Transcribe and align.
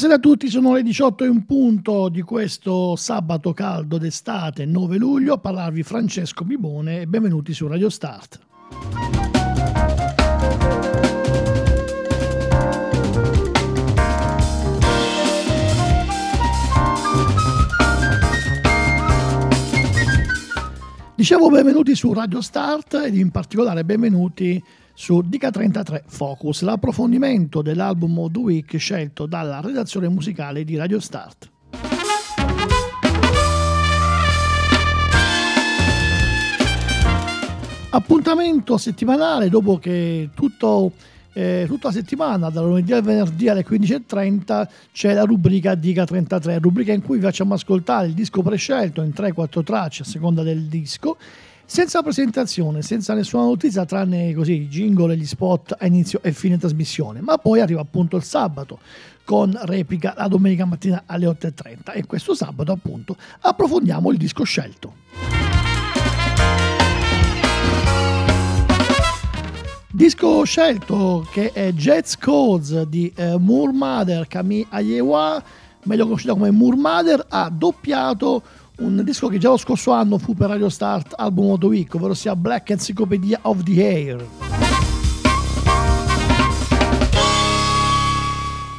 Buonasera 0.00 0.26
a 0.26 0.32
tutti, 0.32 0.48
sono 0.48 0.72
le 0.72 0.82
18 0.82 1.24
in 1.24 1.44
punto 1.44 2.08
di 2.08 2.22
questo 2.22 2.96
sabato 2.96 3.52
caldo 3.52 3.98
d'estate 3.98 4.64
9 4.64 4.96
luglio 4.96 5.34
a 5.34 5.38
parlarvi 5.38 5.82
Francesco 5.82 6.42
Bibone 6.42 7.02
e 7.02 7.06
benvenuti 7.06 7.52
su 7.52 7.66
Radio 7.66 7.90
Start. 7.90 8.40
Dicevo 21.14 21.50
benvenuti 21.50 21.94
su 21.94 22.10
Radio 22.14 22.40
Start 22.40 22.94
ed 23.04 23.14
in 23.18 23.30
particolare 23.30 23.84
benvenuti 23.84 24.64
su 25.00 25.22
Dica 25.22 25.50
33 25.50 26.04
Focus, 26.08 26.60
l'approfondimento 26.60 27.62
dell'album 27.62 28.18
of 28.18 28.32
the 28.32 28.38
Week 28.38 28.76
scelto 28.76 29.24
dalla 29.24 29.62
redazione 29.62 30.08
musicale 30.08 30.62
di 30.62 30.76
Radio 30.76 31.00
Start. 31.00 31.50
Appuntamento 37.88 38.76
settimanale 38.76 39.48
dopo 39.48 39.78
che 39.78 40.28
tutto 40.34 40.92
eh, 41.32 41.64
tutta 41.66 41.88
la 41.88 41.94
settimana, 41.94 42.50
dal 42.50 42.66
lunedì 42.66 42.92
al 42.92 43.02
venerdì 43.02 43.48
alle 43.48 43.64
15.30, 43.64 44.68
c'è 44.92 45.14
la 45.14 45.22
rubrica 45.22 45.74
Dica 45.76 46.04
33, 46.04 46.58
rubrica 46.58 46.92
in 46.92 47.00
cui 47.00 47.16
vi 47.16 47.22
facciamo 47.22 47.54
ascoltare 47.54 48.08
il 48.08 48.12
disco 48.12 48.42
prescelto 48.42 49.00
in 49.00 49.12
3-4 49.16 49.62
tracce 49.62 50.02
a 50.02 50.04
seconda 50.04 50.42
del 50.42 50.66
disco, 50.66 51.16
senza 51.70 52.02
presentazione, 52.02 52.82
senza 52.82 53.14
nessuna 53.14 53.44
notizia, 53.44 53.84
tranne 53.84 54.34
così 54.34 54.62
i 54.62 54.68
jingle 54.68 55.12
e 55.12 55.16
gli 55.16 55.24
spot 55.24 55.76
a 55.78 55.86
inizio 55.86 56.20
e 56.20 56.32
fine 56.32 56.58
trasmissione. 56.58 57.20
Ma 57.20 57.38
poi 57.38 57.60
arriva 57.60 57.80
appunto 57.80 58.16
il 58.16 58.24
sabato 58.24 58.80
con 59.22 59.56
replica 59.62 60.12
la 60.16 60.26
domenica 60.26 60.64
mattina 60.64 61.04
alle 61.06 61.26
8.30 61.26 61.92
e 61.94 62.06
questo 62.06 62.34
sabato 62.34 62.72
appunto 62.72 63.14
approfondiamo 63.42 64.10
il 64.10 64.18
disco 64.18 64.42
scelto. 64.42 64.94
Disco 69.92 70.42
scelto 70.42 71.24
che 71.30 71.52
è 71.52 71.70
Jazz 71.70 72.14
Codes 72.16 72.82
di 72.82 73.12
eh, 73.14 73.38
Moor 73.38 73.70
Mother 73.70 74.26
Camille 74.26 74.66
Ayewa, 74.70 75.40
meglio 75.84 76.02
conosciuta 76.02 76.32
come 76.32 76.50
Moor 76.50 76.74
Mother, 76.74 77.26
ha 77.28 77.48
doppiato 77.48 78.42
un 78.80 79.02
disco 79.04 79.28
che 79.28 79.38
già 79.38 79.50
lo 79.50 79.56
scorso 79.56 79.92
anno 79.92 80.18
fu 80.18 80.34
per 80.34 80.48
Radio 80.48 80.68
Start 80.68 81.14
Album 81.16 81.50
of 81.50 81.58
the 81.58 81.66
Week, 81.66 81.94
ovvero 81.94 82.14
sia 82.14 82.34
Black 82.34 82.70
Encyclopedia 82.70 83.38
of 83.42 83.62
the 83.62 83.86
Air. 83.86 84.26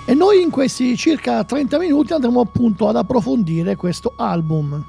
E 0.05 0.13
noi 0.13 0.41
in 0.41 0.49
questi 0.49 0.97
circa 0.97 1.43
30 1.43 1.77
minuti 1.77 2.13
andremo 2.13 2.41
appunto 2.41 2.87
ad 2.87 2.95
approfondire 2.95 3.75
questo 3.75 4.13
album. 4.15 4.83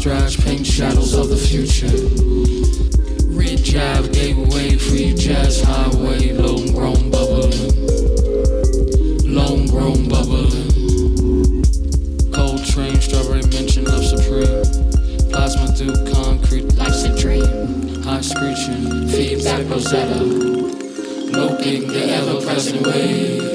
Satellite, 0.00 0.38
paint 0.44 0.66
shadows 0.66 1.14
of 1.14 1.28
the 1.28 1.36
future. 1.36 1.86
Ridge 3.28 3.74
Ave, 3.74 4.08
gateway, 4.12 4.76
free 4.76 5.14
jazz 5.14 5.60
highway, 5.60 6.32
lone 6.32 6.72
grown 6.72 7.10
bubbling, 7.10 7.52
lone 9.24 9.66
grown 9.66 10.08
bubbling. 10.08 11.64
Cold 12.32 12.64
train, 12.64 12.98
strawberry 13.00 13.42
mention 13.48 13.86
of 13.88 14.02
supreme, 14.02 14.64
plasma 15.30 15.68
through 15.76 16.12
concrete, 16.12 16.74
life's 16.76 17.04
a 17.04 17.14
dream. 17.18 18.02
High 18.02 18.22
screeching, 18.22 19.06
feedback 19.08 19.68
Rosetta 19.68 20.24
milking 21.30 21.86
the 21.86 22.10
ever-present 22.10 22.86
wave. 22.86 23.49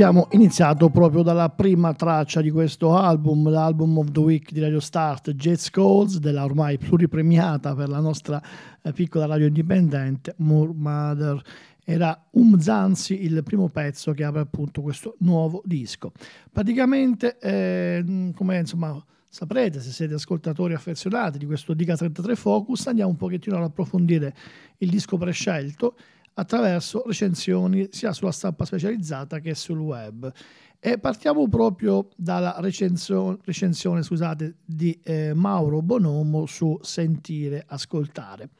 Abbiamo 0.00 0.28
iniziato 0.30 0.90
proprio 0.90 1.24
dalla 1.24 1.48
prima 1.48 1.92
traccia 1.92 2.40
di 2.40 2.52
questo 2.52 2.96
album, 2.96 3.50
l'album 3.50 3.98
of 3.98 4.12
the 4.12 4.20
week 4.20 4.52
di 4.52 4.60
Radio 4.60 4.78
Start, 4.78 5.32
Jazz 5.32 5.70
Calls, 5.70 6.18
della 6.18 6.44
ormai 6.44 6.78
pluripremiata 6.78 7.74
per 7.74 7.88
la 7.88 7.98
nostra 7.98 8.40
eh, 8.80 8.92
piccola 8.92 9.26
radio 9.26 9.48
indipendente, 9.48 10.34
Moor 10.36 10.72
Mother. 10.72 11.42
Era 11.84 12.16
Um 12.30 12.60
Zanzi 12.60 13.24
il 13.24 13.42
primo 13.42 13.70
pezzo 13.70 14.12
che 14.12 14.22
apre 14.22 14.42
appunto 14.42 14.82
questo 14.82 15.16
nuovo 15.18 15.62
disco. 15.64 16.12
Praticamente, 16.52 17.36
eh, 17.40 18.30
come 18.36 18.56
insomma 18.56 19.04
saprete, 19.28 19.80
se 19.80 19.90
siete 19.90 20.14
ascoltatori 20.14 20.74
affezionati 20.74 21.38
di 21.38 21.46
questo 21.46 21.74
Dica 21.74 21.96
33 21.96 22.36
Focus, 22.36 22.86
andiamo 22.86 23.10
un 23.10 23.16
pochettino 23.16 23.56
ad 23.56 23.64
approfondire 23.64 24.32
il 24.76 24.90
disco 24.90 25.16
prescelto 25.16 25.96
attraverso 26.38 27.02
recensioni 27.04 27.88
sia 27.90 28.12
sulla 28.12 28.30
stampa 28.32 28.64
specializzata 28.64 29.40
che 29.40 29.54
sul 29.54 29.78
web. 29.78 30.32
E 30.80 30.98
partiamo 30.98 31.48
proprio 31.48 32.08
dalla 32.16 32.56
recensione, 32.60 33.38
recensione 33.44 34.02
scusate, 34.02 34.58
di 34.64 34.98
eh, 35.02 35.34
Mauro 35.34 35.82
Bonomo 35.82 36.46
su 36.46 36.78
Sentire, 36.80 37.64
Ascoltare 37.66 38.50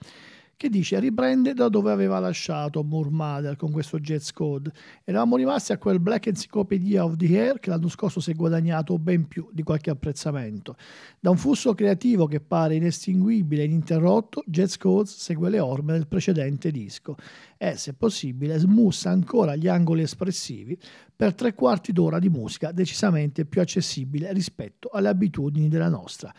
che 0.58 0.68
dice 0.68 0.98
riprende 0.98 1.54
da 1.54 1.68
dove 1.68 1.92
aveva 1.92 2.18
lasciato 2.18 2.82
Moore 2.82 3.54
con 3.54 3.70
questo 3.70 4.00
Jazz 4.00 4.30
Code. 4.32 4.72
Eravamo 5.04 5.36
rimasti 5.36 5.70
a 5.70 5.78
quel 5.78 6.00
Black 6.00 6.26
Encyclopedia 6.26 7.04
of 7.04 7.14
the 7.14 7.40
Air 7.40 7.60
che 7.60 7.70
l'anno 7.70 7.86
scorso 7.86 8.18
si 8.18 8.32
è 8.32 8.34
guadagnato 8.34 8.98
ben 8.98 9.28
più 9.28 9.48
di 9.52 9.62
qualche 9.62 9.90
apprezzamento. 9.90 10.74
Da 11.20 11.30
un 11.30 11.36
flusso 11.36 11.74
creativo 11.74 12.26
che 12.26 12.40
pare 12.40 12.74
inestinguibile 12.74 13.62
e 13.62 13.66
ininterrotto, 13.66 14.42
Jazz 14.46 14.74
Codes 14.74 15.16
segue 15.16 15.48
le 15.48 15.60
orme 15.60 15.92
del 15.92 16.08
precedente 16.08 16.72
disco 16.72 17.14
e, 17.56 17.76
se 17.76 17.94
possibile, 17.94 18.58
smussa 18.58 19.10
ancora 19.10 19.54
gli 19.54 19.68
angoli 19.68 20.02
espressivi 20.02 20.76
per 21.14 21.34
tre 21.34 21.54
quarti 21.54 21.92
d'ora 21.92 22.18
di 22.18 22.28
musica 22.28 22.72
decisamente 22.72 23.44
più 23.44 23.60
accessibile 23.60 24.32
rispetto 24.32 24.88
alle 24.92 25.08
abitudini 25.08 25.68
della 25.68 25.88
nostra. 25.88 26.34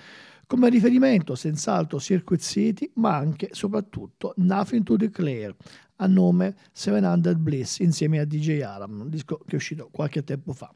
Come 0.49 0.69
riferimento 0.69 1.35
senz'altro 1.35 1.99
Circuit 1.99 2.41
City, 2.41 2.89
ma 2.95 3.15
anche 3.15 3.49
e 3.49 3.53
soprattutto 3.53 4.33
Nothing 4.37 4.81
to 4.81 4.95
Declare, 4.95 5.55
a 5.97 6.07
nome 6.07 6.55
700 6.71 7.35
Bliss 7.35 7.77
insieme 7.77 8.17
a 8.17 8.25
DJ 8.25 8.61
Aram, 8.61 9.01
un 9.01 9.09
disco 9.09 9.37
che 9.45 9.51
è 9.51 9.55
uscito 9.55 9.89
qualche 9.91 10.23
tempo 10.23 10.51
fa. 10.53 10.73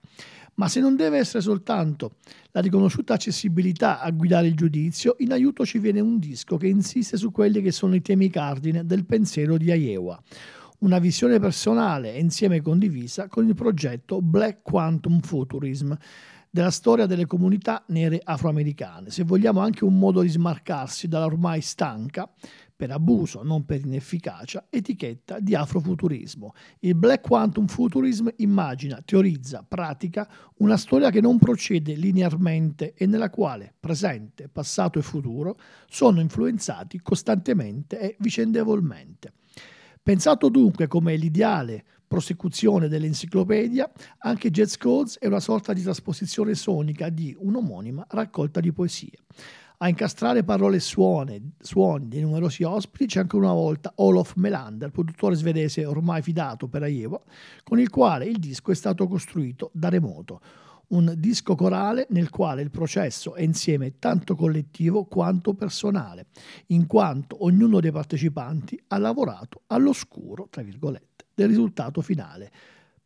Ma 0.54 0.68
se 0.68 0.80
non 0.80 0.96
deve 0.96 1.18
essere 1.18 1.42
soltanto 1.42 2.18
la 2.52 2.62
riconosciuta 2.62 3.16
accessibilità 3.16 4.00
a 4.00 4.12
guidare 4.12 4.46
il 4.46 4.54
giudizio, 4.54 5.16
in 5.18 5.32
aiuto 5.32 5.66
ci 5.66 5.80
viene 5.80 6.02
un 6.02 6.20
disco 6.20 6.56
che 6.56 6.68
insiste 6.68 7.18
su 7.18 7.32
quelli 7.32 7.60
che 7.64 7.72
sono 7.72 7.96
i 7.96 8.02
temi 8.04 8.30
cardine 8.30 8.86
del 8.86 9.06
pensiero 9.06 9.58
di 9.58 9.72
Iowa 9.72 10.22
una 10.84 11.00
visione 11.00 11.40
personale 11.40 12.18
insieme 12.18 12.62
condivisa 12.62 13.30
con 13.30 13.48
il 13.48 13.56
progetto 13.56 14.22
Black 14.22 14.62
Quantum 14.64 15.22
Futurism, 15.22 15.94
della 16.54 16.70
storia 16.70 17.08
delle 17.08 17.26
comunità 17.26 17.84
nere 17.88 18.22
afroamericane, 18.24 19.10
se 19.10 19.24
vogliamo 19.24 19.60
anche 19.60 19.86
un 19.86 19.98
modo 19.98 20.22
di 20.22 20.30
smarcarsi 20.30 21.08
dalla 21.08 21.26
ormai 21.26 21.62
stanca, 21.62 22.32
per 22.76 22.92
abuso, 22.92 23.42
non 23.42 23.66
per 23.66 23.84
inefficacia, 23.84 24.68
etichetta 24.70 25.40
di 25.40 25.56
afrofuturismo. 25.56 26.54
Il 26.82 26.94
Black 26.94 27.26
Quantum 27.26 27.66
Futurism 27.66 28.28
immagina, 28.38 29.02
teorizza, 29.04 29.66
pratica 29.68 30.30
una 30.58 30.78
storia 30.78 31.10
che 31.10 31.22
non 31.22 31.40
procede 31.40 31.96
linearmente 31.96 32.94
e 32.94 33.08
nella 33.08 33.32
quale 33.32 33.74
presente, 33.80 34.48
passato 34.48 35.00
e 35.00 35.02
futuro 35.02 35.58
sono 35.90 36.20
influenzati 36.20 37.02
costantemente 37.02 38.00
e 38.00 38.16
vicendevolmente. 38.20 39.34
Pensato 40.04 40.50
dunque 40.50 40.86
come 40.86 41.16
l'ideale 41.16 41.84
prosecuzione 42.14 42.90
dell'enciclopedia, 42.90 43.92
anche 44.20 44.52
Jazz 44.52 44.76
Codes 44.76 45.18
è 45.18 45.26
una 45.26 45.40
sorta 45.40 45.74
di 45.74 45.82
trasposizione 45.82 46.54
sonica 46.54 47.10
di 47.10 47.36
un'omonima 47.36 48.06
raccolta 48.10 48.60
di 48.60 48.72
poesie. 48.72 49.18
A 49.78 49.88
incastrare 49.90 50.44
parole 50.44 50.76
e 50.76 50.80
suoni, 50.80 51.42
dei 52.02 52.22
numerosi 52.22 52.62
ospiti 52.62 53.08
c'è 53.08 53.22
anche 53.22 53.36
una 53.36 53.52
volta 53.52 53.94
Olof 53.96 54.36
Melander, 54.36 54.92
produttore 54.92 55.34
svedese 55.34 55.86
ormai 55.86 56.22
fidato 56.22 56.68
per 56.68 56.84
Aievo, 56.84 57.24
con 57.64 57.80
il 57.80 57.90
quale 57.90 58.26
il 58.26 58.38
disco 58.38 58.70
è 58.70 58.76
stato 58.76 59.08
costruito 59.08 59.72
da 59.74 59.90
remoto. 59.90 60.40
Un 60.90 61.16
disco 61.18 61.56
corale 61.56 62.06
nel 62.12 62.30
quale 62.30 62.62
il 62.62 62.70
processo 62.70 63.34
è 63.34 63.42
insieme 63.42 63.98
tanto 63.98 64.36
collettivo 64.36 65.06
quanto 65.06 65.56
personale, 65.56 66.28
in 66.68 66.86
quanto 66.86 67.44
ognuno 67.44 67.80
dei 67.80 67.92
partecipanti 67.92 68.80
ha 68.90 69.00
lavorato 69.00 69.64
all'oscuro, 69.66 70.48
tra 70.52 70.62
virgolette 70.62 71.23
del 71.34 71.48
risultato 71.48 72.02
finale. 72.02 72.52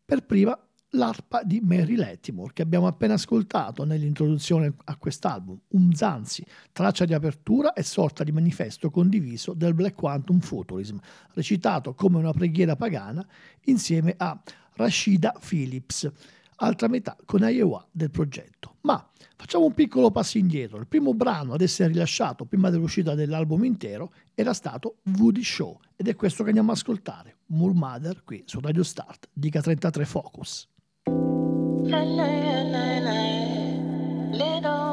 Per 0.05 0.25
prima 0.25 0.57
l'arpa 0.91 1.43
di 1.43 1.59
Mary 1.61 1.95
Latimore 1.95 2.53
che 2.53 2.61
abbiamo 2.61 2.87
appena 2.87 3.15
ascoltato 3.15 3.83
nell'introduzione 3.83 4.73
a 4.85 4.95
quest'album, 4.95 5.59
un 5.69 5.93
Zanzi, 5.93 6.45
traccia 6.71 7.05
di 7.05 7.13
apertura 7.13 7.73
e 7.73 7.83
sorta 7.83 8.23
di 8.23 8.31
manifesto 8.31 8.89
condiviso 8.89 9.53
del 9.53 9.73
Black 9.73 9.95
Quantum 9.95 10.39
Futurism, 10.39 10.97
recitato 11.33 11.93
come 11.93 12.17
una 12.17 12.31
preghiera 12.31 12.75
pagana 12.75 13.25
insieme 13.65 14.13
a 14.17 14.39
Rashida 14.73 15.33
Phillips, 15.45 16.09
altra 16.57 16.87
metà 16.87 17.15
con 17.25 17.41
Iowa 17.41 17.85
del 17.91 18.11
progetto. 18.11 18.75
Ma 18.81 19.05
facciamo 19.35 19.65
un 19.65 19.73
piccolo 19.73 20.11
passo 20.11 20.37
indietro. 20.37 20.77
Il 20.77 20.87
primo 20.87 21.13
brano 21.13 21.53
ad 21.53 21.61
essere 21.61 21.89
rilasciato 21.89 22.45
prima 22.45 22.69
dell'uscita 22.69 23.15
dell'album 23.15 23.63
intero 23.63 24.11
era 24.33 24.53
stato 24.53 24.97
Woody 25.17 25.43
Show 25.43 25.79
ed 25.95 26.07
è 26.07 26.15
questo 26.15 26.43
che 26.43 26.49
andiamo 26.49 26.71
a 26.71 26.73
ascoltare. 26.73 27.37
Moore 27.47 27.73
Mother 27.75 28.23
qui 28.23 28.43
su 28.45 28.59
Radio 28.59 28.83
Start, 28.83 29.29
Dica 29.33 29.61
33 29.61 30.05
Focus. 30.05 30.67
show 34.67 34.86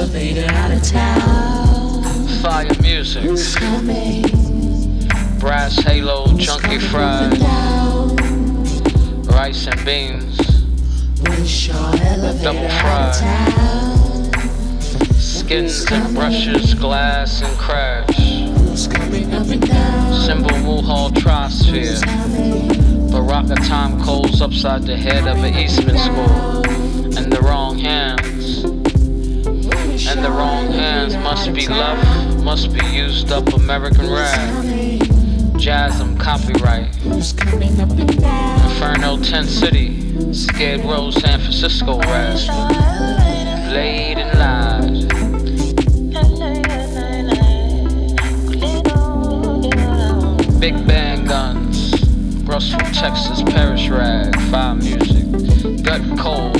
elevator 0.00 0.46
out 0.54 0.70
of 0.70 0.82
town. 0.82 2.26
Fire 2.40 2.66
music. 2.80 3.22
Who's 3.22 3.54
coming? 3.54 4.22
Brass 5.38 5.76
halo, 5.76 6.36
chunky 6.38 6.78
fries 6.78 7.38
rice 9.26 9.66
and 9.68 9.84
beans, 9.86 10.36
double 12.42 12.68
fried, 12.80 13.14
skins 15.14 15.90
and 15.90 16.14
brushes, 16.14 16.74
glass 16.74 17.40
and 17.42 17.58
crash, 17.58 18.16
symbol 20.26 20.56
Mulhall 20.58 21.10
Trosphere, 21.10 22.00
Baraka 23.10 23.54
time 23.66 24.02
coals 24.02 24.42
upside 24.42 24.82
the 24.82 24.96
head 24.96 25.26
of 25.26 25.42
an 25.42 25.54
Eastman 25.54 25.96
school, 25.96 27.16
and 27.16 27.32
the 27.32 27.40
wrong 27.42 27.78
hands. 27.78 27.99
And 30.10 30.24
the 30.24 30.30
wrong 30.32 30.72
hands 30.72 31.14
must 31.14 31.54
be 31.54 31.68
left, 31.68 32.42
must 32.42 32.72
be 32.72 32.84
used 32.86 33.30
up 33.30 33.46
American 33.52 34.10
rap. 34.10 34.64
rag. 34.64 35.56
Jasm 35.56 36.18
copyright. 36.18 36.88
Inferno 37.04 39.22
Tent 39.22 39.48
City. 39.48 40.34
Skid 40.34 40.84
Row 40.84 41.12
San 41.12 41.38
Francisco 41.38 42.00
rasp. 42.00 42.48
Laid 43.72 44.18
and 44.18 44.36
lies. 44.36 45.04
Big 50.58 50.74
band 50.88 51.28
guns. 51.28 51.94
Russell, 52.42 52.80
Texas, 52.92 53.42
Parish 53.44 53.88
rag. 53.88 54.34
Fire 54.50 54.74
music. 54.74 55.84
Gut 55.84 56.02
cold. 56.18 56.59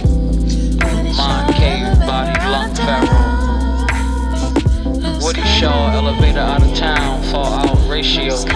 Shaw, 5.61 5.91
elevator 5.93 6.39
out 6.39 6.63
of 6.63 6.75
town, 6.75 7.23
fall 7.25 7.53
out 7.53 7.87
ratios. 7.87 8.47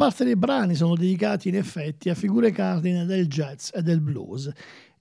Parte 0.00 0.24
dei 0.24 0.34
brani 0.34 0.74
sono 0.74 0.94
dedicati 0.94 1.50
in 1.50 1.56
effetti 1.56 2.08
a 2.08 2.14
figure 2.14 2.52
cardine 2.52 3.04
del 3.04 3.26
jazz 3.26 3.68
e 3.74 3.82
del 3.82 4.00
blues. 4.00 4.50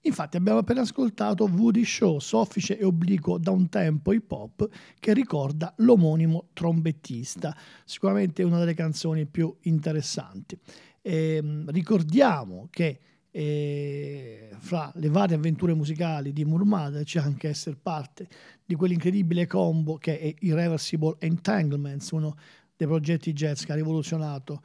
Infatti 0.01 0.35
abbiamo 0.35 0.59
appena 0.59 0.81
ascoltato 0.81 1.45
Woody 1.45 1.85
Shaw, 1.85 2.19
soffice 2.19 2.77
e 2.77 2.83
obliquo 2.83 3.37
da 3.37 3.51
un 3.51 3.69
tempo 3.69 4.11
hip 4.11 4.29
hop 4.29 4.67
che 4.99 5.13
ricorda 5.13 5.73
l'omonimo 5.77 6.49
trombettista, 6.51 7.55
sicuramente 7.85 8.43
una 8.43 8.59
delle 8.59 8.73
canzoni 8.73 9.25
più 9.25 9.55
interessanti. 9.61 10.59
E, 11.01 11.35
ehm, 11.35 11.71
ricordiamo 11.71 12.67
che 12.69 12.99
e 13.31 14.49
fra 14.57 14.91
le 14.95 15.07
varie 15.07 15.37
avventure 15.37 15.73
musicali 15.75 16.33
di 16.33 16.43
Murmada 16.43 17.03
c'è 17.03 17.19
anche 17.19 17.47
essere 17.47 17.77
parte 17.81 18.27
di 18.65 18.75
quell'incredibile 18.75 19.47
combo 19.47 19.95
che 19.95 20.19
è 20.19 20.33
Irreversible 20.39 21.15
Entanglements, 21.19 22.09
uno 22.09 22.35
dei 22.75 22.87
progetti 22.87 23.31
jazz 23.31 23.63
che 23.63 23.71
ha 23.71 23.75
rivoluzionato 23.75 24.61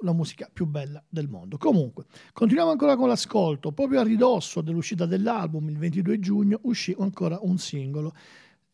la 0.00 0.12
musica 0.12 0.48
più 0.52 0.66
bella 0.66 1.02
del 1.08 1.28
mondo. 1.28 1.56
Comunque, 1.56 2.04
continuiamo 2.32 2.70
ancora 2.70 2.96
con 2.96 3.08
l'ascolto. 3.08 3.72
Proprio 3.72 4.00
a 4.00 4.04
ridosso 4.04 4.60
dell'uscita 4.60 5.06
dell'album, 5.06 5.68
il 5.68 5.78
22 5.78 6.18
giugno, 6.18 6.58
uscì 6.62 6.94
ancora 6.98 7.38
un 7.42 7.58
singolo 7.58 8.14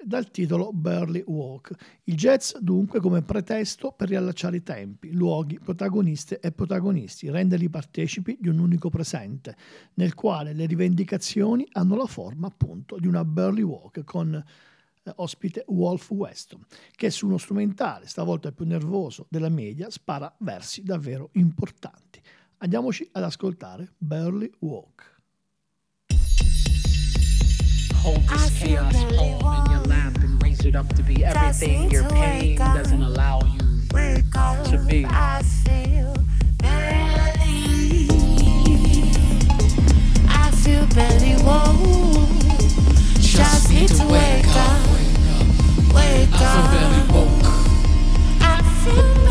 dal 0.04 0.30
titolo 0.30 0.72
Burley 0.72 1.22
Walk. 1.26 1.72
Il 2.04 2.16
jazz 2.16 2.56
dunque 2.58 3.00
come 3.00 3.22
pretesto 3.22 3.92
per 3.92 4.08
riallacciare 4.08 4.56
i 4.56 4.62
tempi, 4.62 5.12
luoghi, 5.12 5.58
protagoniste 5.58 6.40
e 6.40 6.52
protagonisti, 6.52 7.30
renderli 7.30 7.68
partecipi 7.68 8.36
di 8.40 8.48
un 8.48 8.58
unico 8.58 8.90
presente, 8.90 9.56
nel 9.94 10.14
quale 10.14 10.52
le 10.52 10.66
rivendicazioni 10.66 11.66
hanno 11.72 11.96
la 11.96 12.06
forma 12.06 12.48
appunto 12.48 12.98
di 12.98 13.06
una 13.06 13.24
Burley 13.24 13.62
Walk 13.62 14.04
con 14.04 14.42
eh, 15.02 15.12
ospite 15.16 15.64
Wolf 15.68 16.10
Weston, 16.10 16.64
che 16.94 17.10
su 17.10 17.26
uno 17.26 17.38
strumentale, 17.38 18.06
stavolta 18.06 18.52
più 18.52 18.64
nervoso 18.66 19.26
della 19.28 19.48
media, 19.48 19.90
spara 19.90 20.34
versi 20.38 20.82
davvero 20.82 21.30
importanti. 21.32 22.20
Andiamoci 22.58 23.08
ad 23.12 23.24
ascoltare 23.24 23.92
Burley 23.98 24.50
Walk. 24.60 25.12
hold 28.02 28.26
this 28.28 28.58
chaos 28.58 29.04
poem 29.14 29.64
in 29.64 29.70
your 29.70 29.80
lap 29.86 30.16
and 30.24 30.42
raise 30.42 30.64
it 30.64 30.74
up 30.74 30.88
to 30.94 31.04
be 31.04 31.24
everything 31.24 31.88
your 31.88 32.08
pain 32.08 32.56
doesn't 32.56 33.02
allow 33.02 33.38
you 33.44 33.58
to 34.70 34.78
be. 34.88 35.04
I 35.08 35.42
feel 35.42 36.14
barely. 36.58 38.08
I 40.28 40.50
feel 40.62 40.86
barely 40.94 41.34
whoa. 41.42 42.41
Just 43.34 43.70
need 43.70 43.88
to 43.88 44.04
wake 44.08 44.46
up, 44.48 44.80
wake 45.94 46.28
I 46.32 46.38
feel 46.38 46.64
up. 46.64 46.70
barely 46.70 47.02
woke. 47.14 47.46
I 48.42 48.60
feel 48.84 49.21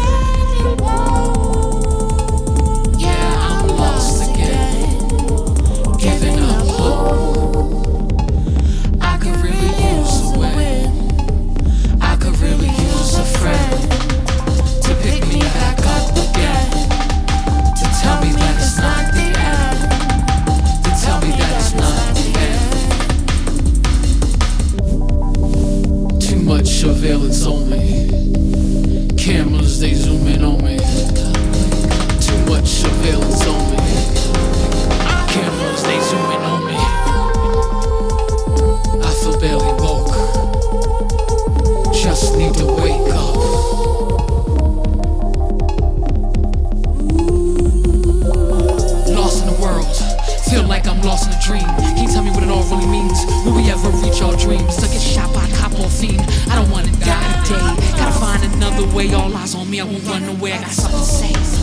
surveillance 26.81 27.45
on 27.45 27.69
me. 27.69 28.07
Cameras, 29.15 29.79
they 29.79 29.93
zoom 29.93 30.25
in 30.25 30.43
on 30.43 30.57
me. 30.63 30.79
Too 32.19 32.41
much 32.49 32.65
surveillance 32.65 33.45
on 33.45 33.61
me. 33.69 33.77
Cameras, 35.31 35.83
they 35.83 35.99
zoom 35.99 36.31
in 36.31 36.40
another 59.01 59.17
way. 59.17 59.23
All 59.23 59.37
eyes 59.37 59.55
on 59.55 59.69
me. 59.69 59.79
I 59.79 59.83
won't 59.83 60.03
run 60.05 60.23
away. 60.23 60.53
I 60.53 60.61
got 60.61 60.71
something 60.71 60.99
to 60.99 61.05
say. 61.05 61.60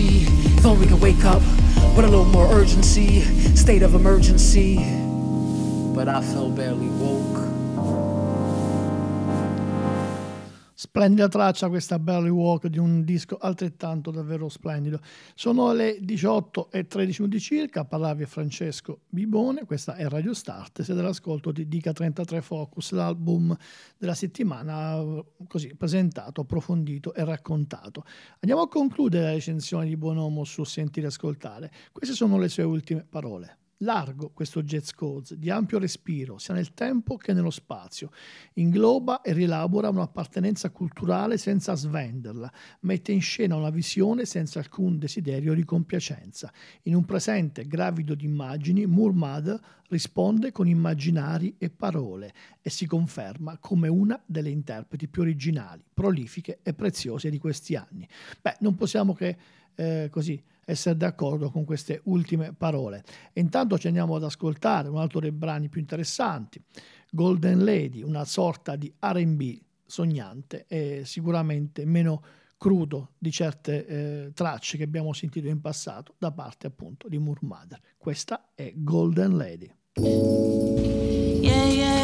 Urgency. 0.00 0.26
If 0.56 0.66
only 0.66 0.86
we 0.86 0.90
could 0.90 1.00
wake 1.00 1.24
up 1.24 1.42
with 1.96 2.04
a 2.04 2.08
little 2.08 2.24
more 2.24 2.46
urgency. 2.46 3.20
State 3.54 3.82
of 3.82 3.94
emergency. 3.94 4.76
But 5.94 6.08
I 6.08 6.20
feel 6.22 6.50
barely 6.50 6.88
woke. 6.88 7.59
Splendida 11.00 11.28
traccia 11.28 11.70
questa 11.70 11.98
Barley 11.98 12.28
Walk 12.28 12.66
di 12.66 12.76
un 12.76 13.04
disco 13.04 13.38
altrettanto 13.38 14.10
davvero 14.10 14.50
splendido. 14.50 15.00
Sono 15.34 15.72
le 15.72 15.96
18 15.98 16.70
e 16.70 16.86
13 16.86 17.22
minuti 17.22 17.40
circa, 17.40 17.86
è 17.88 18.26
Francesco 18.26 19.04
Bibone, 19.08 19.64
questa 19.64 19.94
è 19.94 20.06
Radio 20.10 20.34
Start, 20.34 20.82
siete 20.82 21.00
all'ascolto 21.00 21.52
di 21.52 21.66
Dica 21.68 21.94
33 21.94 22.42
Focus, 22.42 22.90
l'album 22.90 23.56
della 23.96 24.12
settimana 24.12 25.02
così 25.48 25.74
presentato, 25.74 26.42
approfondito 26.42 27.14
e 27.14 27.24
raccontato. 27.24 28.04
Andiamo 28.40 28.60
a 28.60 28.68
concludere 28.68 29.24
la 29.24 29.32
recensione 29.32 29.86
di 29.86 29.96
Bonomo 29.96 30.44
su 30.44 30.64
Sentire 30.64 31.06
Ascoltare. 31.06 31.72
Queste 31.92 32.14
sono 32.14 32.36
le 32.36 32.50
sue 32.50 32.64
ultime 32.64 33.06
parole. 33.08 33.56
Largo 33.82 34.30
questo 34.34 34.62
jazz 34.62 34.90
codes, 34.90 35.34
di 35.34 35.48
ampio 35.48 35.78
respiro, 35.78 36.36
sia 36.36 36.52
nel 36.52 36.74
tempo 36.74 37.16
che 37.16 37.32
nello 37.32 37.50
spazio. 37.50 38.10
Ingloba 38.54 39.22
e 39.22 39.32
rielabora 39.32 39.88
un'appartenenza 39.88 40.70
culturale 40.70 41.38
senza 41.38 41.74
svenderla, 41.74 42.52
mette 42.80 43.12
in 43.12 43.22
scena 43.22 43.56
una 43.56 43.70
visione 43.70 44.26
senza 44.26 44.58
alcun 44.58 44.98
desiderio 44.98 45.54
di 45.54 45.64
compiacenza. 45.64 46.52
In 46.82 46.94
un 46.94 47.06
presente 47.06 47.66
gravido 47.66 48.14
di 48.14 48.26
immagini, 48.26 48.84
Murmad 48.86 49.58
risponde 49.88 50.52
con 50.52 50.68
immaginari 50.68 51.54
e 51.56 51.70
parole 51.70 52.34
e 52.60 52.68
si 52.68 52.86
conferma 52.86 53.56
come 53.58 53.88
una 53.88 54.20
delle 54.26 54.50
interpreti 54.50 55.08
più 55.08 55.22
originali, 55.22 55.82
prolifiche 55.94 56.58
e 56.62 56.74
preziose 56.74 57.30
di 57.30 57.38
questi 57.38 57.76
anni. 57.76 58.06
Beh, 58.42 58.56
non 58.60 58.74
possiamo 58.74 59.14
che 59.14 59.36
eh, 59.74 60.08
così 60.10 60.42
essere 60.70 60.96
d'accordo 60.96 61.50
con 61.50 61.64
queste 61.64 62.00
ultime 62.04 62.52
parole. 62.52 63.04
E 63.32 63.40
intanto 63.40 63.78
ci 63.78 63.86
andiamo 63.86 64.14
ad 64.16 64.24
ascoltare 64.24 64.88
un 64.88 64.98
altro 64.98 65.20
dei 65.20 65.32
brani 65.32 65.68
più 65.68 65.80
interessanti, 65.80 66.62
Golden 67.10 67.64
Lady, 67.64 68.02
una 68.02 68.24
sorta 68.24 68.76
di 68.76 68.92
RB 68.98 69.58
sognante 69.84 70.64
e 70.68 71.02
sicuramente 71.04 71.84
meno 71.84 72.22
crudo 72.56 73.12
di 73.18 73.30
certe 73.30 73.86
eh, 73.86 74.32
tracce 74.34 74.76
che 74.76 74.84
abbiamo 74.84 75.12
sentito 75.12 75.48
in 75.48 75.60
passato 75.60 76.14
da 76.18 76.30
parte 76.30 76.66
appunto 76.66 77.08
di 77.08 77.18
Murmother. 77.18 77.80
Questa 77.96 78.50
è 78.54 78.72
Golden 78.76 79.36
Lady. 79.36 79.72
Yeah, 79.94 81.66
yeah, 81.68 81.99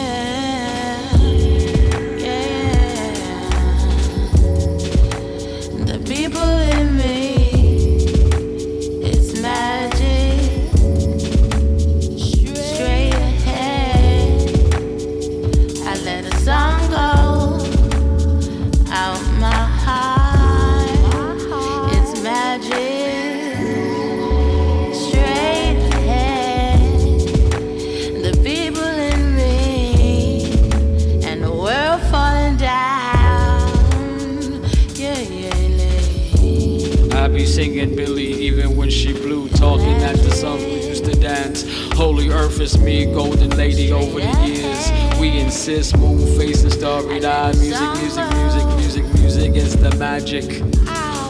Is 42.58 42.78
me, 42.78 43.04
golden 43.04 43.50
lady 43.50 43.92
over 43.92 44.18
the 44.18 44.46
years. 44.46 44.90
We 45.20 45.28
insist, 45.38 45.96
moon 45.98 46.18
face 46.38 46.62
and 46.62 46.72
starry 46.72 47.24
eyed. 47.24 47.54
Music, 47.58 47.92
music, 47.98 48.24
music, 48.34 48.66
music, 48.76 49.04
music 49.14 49.54
is 49.54 49.76
the 49.76 49.94
magic. 49.96 50.44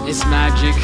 It's 0.08 0.24
magic. 0.26 0.74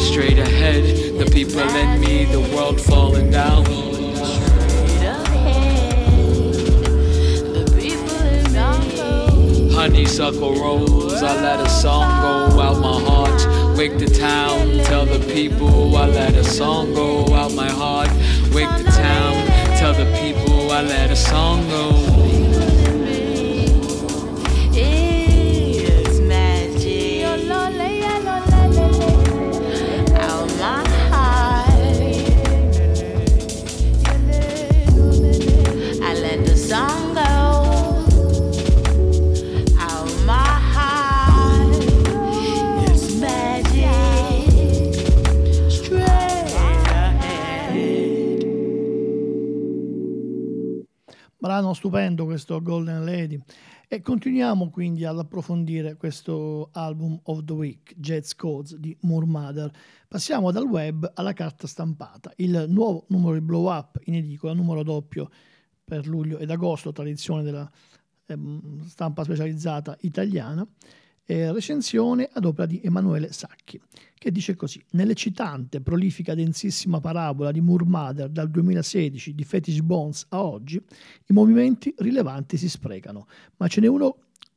Straight 0.00 0.38
ahead, 0.38 0.84
the 1.18 1.26
people 1.30 1.60
in 1.60 2.00
me, 2.00 2.24
the 2.26 2.40
world 2.54 2.80
falling 2.80 3.30
down. 3.30 3.64
Straight 3.66 5.02
ahead, 5.02 6.54
the 7.54 7.64
people 7.76 8.16
in 8.28 8.44
the 8.52 9.74
Honeysuckle 9.74 10.54
rose, 10.54 11.20
I 11.22 11.34
let 11.42 11.60
a 11.66 11.68
song 11.68 12.08
go 12.22 12.60
out 12.60 12.78
my 12.80 13.00
heart. 13.00 13.76
Wake 13.76 13.98
the 13.98 14.06
town, 14.06 14.78
tell 14.84 15.04
the 15.04 15.18
people 15.32 15.96
I 15.96 16.06
let 16.06 16.34
a 16.36 16.44
song 16.44 16.94
go 16.94 17.34
out 17.34 17.52
my 17.54 17.68
heart. 17.68 18.10
Wake 18.52 18.68
the 18.84 18.90
town, 18.90 19.29
the 20.04 20.18
people 20.18 20.70
I 20.70 20.80
let 20.80 21.10
a 21.10 21.16
song 21.16 21.68
go. 21.68 22.29
Brano 51.60 51.74
stupendo 51.74 52.24
questo 52.24 52.62
Golden 52.62 53.04
Lady. 53.04 53.38
E 53.86 54.00
continuiamo 54.00 54.70
quindi 54.70 55.04
ad 55.04 55.18
approfondire 55.18 55.94
questo 55.96 56.70
album 56.72 57.20
of 57.24 57.44
the 57.44 57.52
week, 57.52 57.92
Jazz 57.98 58.32
Codes 58.32 58.76
di 58.76 58.96
Moore 59.02 59.26
Mother. 59.26 59.70
Passiamo 60.08 60.52
dal 60.52 60.64
web 60.64 61.10
alla 61.14 61.34
carta 61.34 61.66
stampata. 61.66 62.32
Il 62.36 62.64
nuovo 62.68 63.04
numero 63.08 63.34
di 63.34 63.42
Blow 63.42 63.70
Up 63.70 64.00
in 64.04 64.14
edicola, 64.14 64.54
numero 64.54 64.82
doppio 64.82 65.28
per 65.84 66.06
luglio 66.06 66.38
ed 66.38 66.50
agosto, 66.50 66.92
tradizione 66.92 67.42
della 67.42 67.70
ehm, 68.24 68.82
stampa 68.86 69.22
specializzata 69.22 69.98
italiana. 70.00 70.66
Eh, 71.30 71.52
recensione 71.52 72.28
ad 72.32 72.44
opera 72.44 72.66
di 72.66 72.80
Emanuele 72.82 73.30
Sacchi, 73.30 73.80
che 74.18 74.32
dice 74.32 74.56
così: 74.56 74.82
Nell'eccitante, 74.90 75.80
prolifica, 75.80 76.34
densissima 76.34 76.98
parabola 76.98 77.52
di 77.52 77.60
Moore 77.60 77.84
dal 78.30 78.50
2016 78.50 79.36
di 79.36 79.44
Fetish 79.44 79.78
Bones 79.80 80.26
a 80.30 80.42
oggi, 80.42 80.76
i 80.76 81.32
movimenti 81.32 81.94
rilevanti 81.98 82.56
si 82.56 82.68
sprecano, 82.68 83.28
ma 83.58 83.68
ce 83.68 83.80
n'è 83.80 83.86
uno 83.86 84.16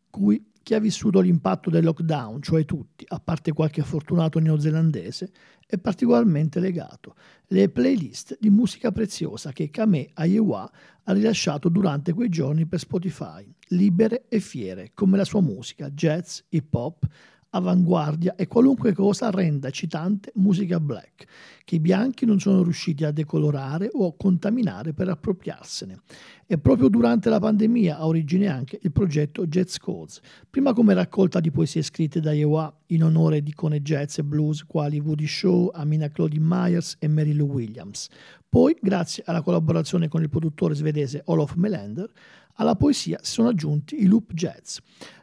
cui 0.09 0.43
chi 0.63 0.73
ha 0.73 0.79
vissuto 0.79 1.19
l'impatto 1.19 1.69
del 1.69 1.83
lockdown, 1.83 2.41
cioè 2.41 2.63
tutti, 2.63 3.05
a 3.09 3.19
parte 3.19 3.51
qualche 3.51 3.83
fortunato 3.83 4.39
neozelandese, 4.39 5.31
è 5.67 5.77
particolarmente 5.77 6.59
legato. 6.59 7.15
Le 7.47 7.69
playlist 7.69 8.37
di 8.39 8.49
musica 8.49 8.91
preziosa 8.91 9.51
che 9.51 9.69
Kame 9.69 10.09
Ayewa 10.13 10.71
ha 11.03 11.13
rilasciato 11.13 11.67
durante 11.67 12.13
quei 12.13 12.29
giorni 12.29 12.65
per 12.65 12.79
Spotify, 12.79 13.45
libere 13.67 14.25
e 14.29 14.39
fiere, 14.39 14.91
come 14.93 15.17
la 15.17 15.25
sua 15.25 15.41
musica, 15.41 15.89
jazz, 15.89 16.39
hip 16.49 16.73
hop, 16.73 17.05
avanguardia 17.53 18.35
e 18.35 18.47
qualunque 18.47 18.93
cosa 18.93 19.29
renda 19.29 19.67
eccitante 19.67 20.31
musica 20.35 20.79
black, 20.79 21.25
che 21.63 21.75
i 21.75 21.79
bianchi 21.79 22.25
non 22.25 22.39
sono 22.39 22.63
riusciti 22.63 23.03
a 23.03 23.11
decolorare 23.11 23.89
o 23.91 24.15
contaminare 24.15 24.93
per 24.93 25.09
appropriarsene. 25.09 26.01
E 26.45 26.57
proprio 26.57 26.89
durante 26.89 27.29
la 27.29 27.39
pandemia 27.39 27.97
ha 27.97 28.05
origine 28.05 28.47
anche 28.47 28.79
il 28.81 28.91
progetto 28.91 29.47
Jazz 29.47 29.77
Codes, 29.77 30.19
prima 30.49 30.73
come 30.73 30.93
raccolta 30.93 31.39
di 31.39 31.51
poesie 31.51 31.81
scritte 31.81 32.19
da 32.19 32.33
Yewa 32.33 32.71
in 32.87 33.03
onore 33.03 33.41
di 33.41 33.51
icone 33.51 33.81
jazz 33.81 34.17
e 34.17 34.23
blues 34.23 34.63
quali 34.65 34.99
Woody 34.99 35.27
Shaw, 35.27 35.71
Amina 35.73 36.09
Claudine 36.09 36.45
Myers 36.45 36.97
e 36.99 37.07
Mary 37.07 37.33
Lou 37.33 37.49
Williams. 37.49 38.09
Poi, 38.49 38.77
grazie 38.79 39.23
alla 39.25 39.41
collaborazione 39.41 40.07
con 40.07 40.21
il 40.21 40.29
produttore 40.29 40.75
svedese 40.75 41.21
Olof 41.25 41.55
Melander, 41.55 42.07
alla 42.53 42.75
poesia 42.75 43.19
si 43.21 43.31
sono 43.33 43.49
aggiunti 43.49 44.01
i 44.01 44.05
loop 44.05 44.33
jazz. 44.33 44.77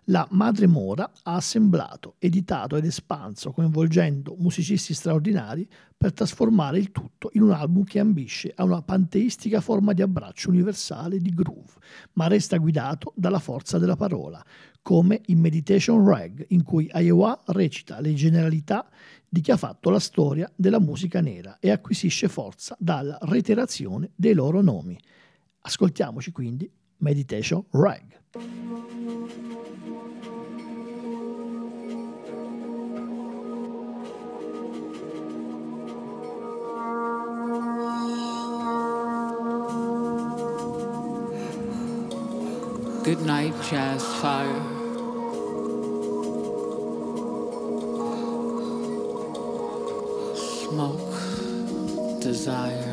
La 0.04 0.26
Madre 0.32 0.66
Mora 0.66 1.12
ha 1.22 1.34
assemblato, 1.36 2.16
editato 2.18 2.76
ed 2.76 2.84
espanso, 2.84 3.52
coinvolgendo 3.52 4.34
musicisti 4.38 4.92
straordinari 4.92 5.68
per 5.96 6.12
trasformare 6.12 6.78
il 6.78 6.90
tutto 6.90 7.30
in 7.34 7.42
un 7.42 7.52
album 7.52 7.84
che 7.84 8.00
ambisce 8.00 8.52
a 8.56 8.64
una 8.64 8.82
panteistica 8.82 9.60
forma 9.60 9.92
di 9.92 10.02
abbraccio 10.02 10.48
universale 10.48 11.18
di 11.18 11.32
groove, 11.32 11.74
ma 12.14 12.26
resta 12.26 12.56
guidato 12.56 13.12
dalla 13.14 13.38
forza 13.38 13.78
della 13.78 13.96
parola, 13.96 14.44
come 14.82 15.20
in 15.26 15.38
Meditation 15.38 16.04
Rag, 16.04 16.46
in 16.48 16.64
cui 16.64 16.90
Iowa 16.92 17.40
recita 17.48 18.00
le 18.00 18.14
generalità 18.14 18.88
di 19.28 19.40
chi 19.42 19.52
ha 19.52 19.56
fatto 19.56 19.90
la 19.90 20.00
storia 20.00 20.50
della 20.56 20.80
musica 20.80 21.20
nera 21.20 21.58
e 21.60 21.70
acquisisce 21.70 22.26
forza 22.26 22.74
dalla 22.80 23.16
reiterazione 23.22 24.10
dei 24.16 24.34
loro 24.34 24.60
nomi. 24.60 24.98
Ascoltiamoci 25.60 26.32
quindi 26.32 26.68
Meditation 27.00 27.64
Rag. 27.72 28.02
Good 43.02 43.22
night, 43.22 43.54
jazz 43.68 44.04
fire. 44.20 44.62
Smoke, 50.36 52.20
desire, 52.20 52.89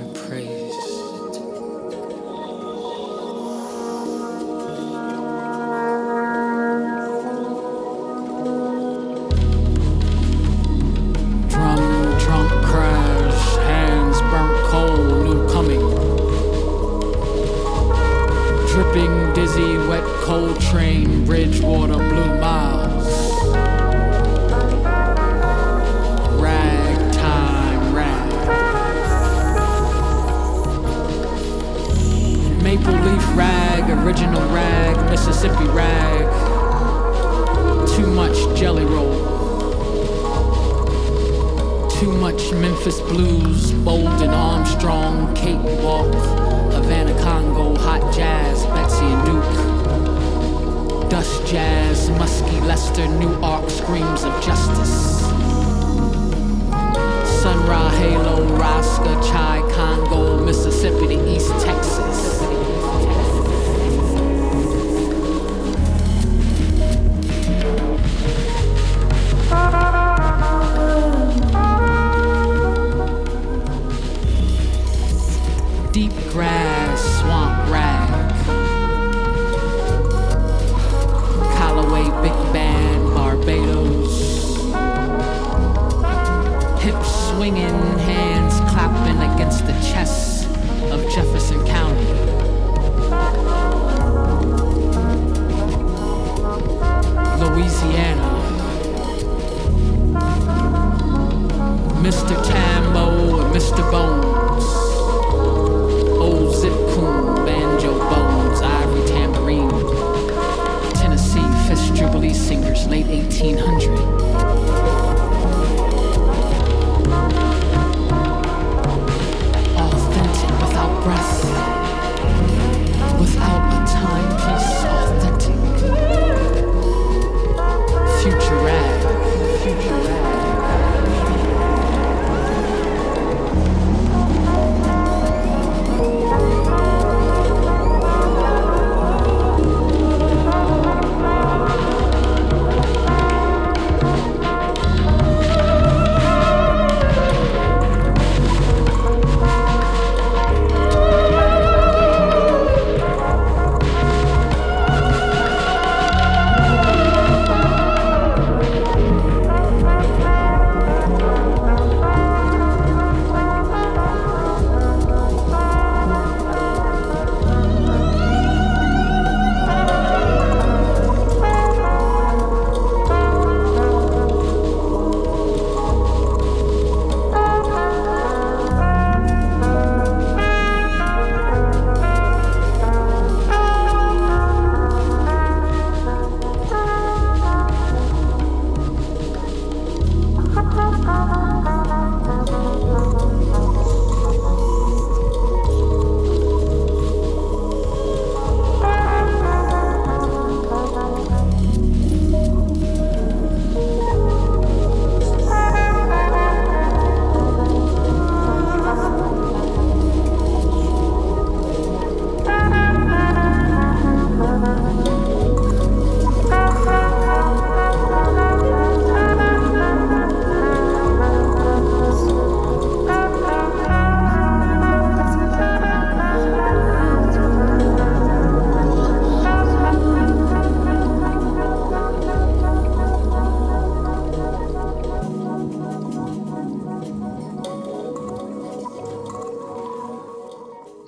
train, 20.28 21.24
Bridgewater, 21.24 21.94
Blue 21.94 22.40
Miles. 22.42 23.08
Ragtime 26.42 27.96
rag. 27.96 28.34
Maple 32.62 32.92
leaf 32.92 33.38
rag, 33.38 33.90
original 34.06 34.42
rag, 34.54 35.10
Mississippi 35.10 35.66
rag. 35.68 36.28
Too 37.96 38.08
much 38.08 38.36
jelly 38.60 38.84
roll. 38.84 39.16
Too 42.02 42.12
much 42.18 42.52
Memphis 42.52 43.00
blues, 43.00 43.72
Bolden 43.72 44.32
Armstrong, 44.32 45.34
Cakewalk, 45.36 46.13
Havana 46.74 47.18
Congo, 47.24 47.76
hot 47.80 48.13
jazz, 48.13 48.66
Betsy 48.66 49.06
and 49.06 49.26
Duke. 49.26 49.37
Dust 51.10 51.48
jazz, 51.48 52.10
musky 52.12 52.60
Lester, 52.62 53.08
New 53.08 53.34
Ark 53.41 53.70
screams 53.70 54.24
of 54.24 54.34
justice. 54.43 55.22
Sun 57.41 57.65
Ra 57.65 57.89
Halo, 57.91 58.46
Raska, 58.58 59.13
Chai 59.30 59.62
Congo, 59.74 60.43
Mississippi 60.43 61.08
to 61.08 61.34
East 61.34 61.52
Texas. 61.63 62.47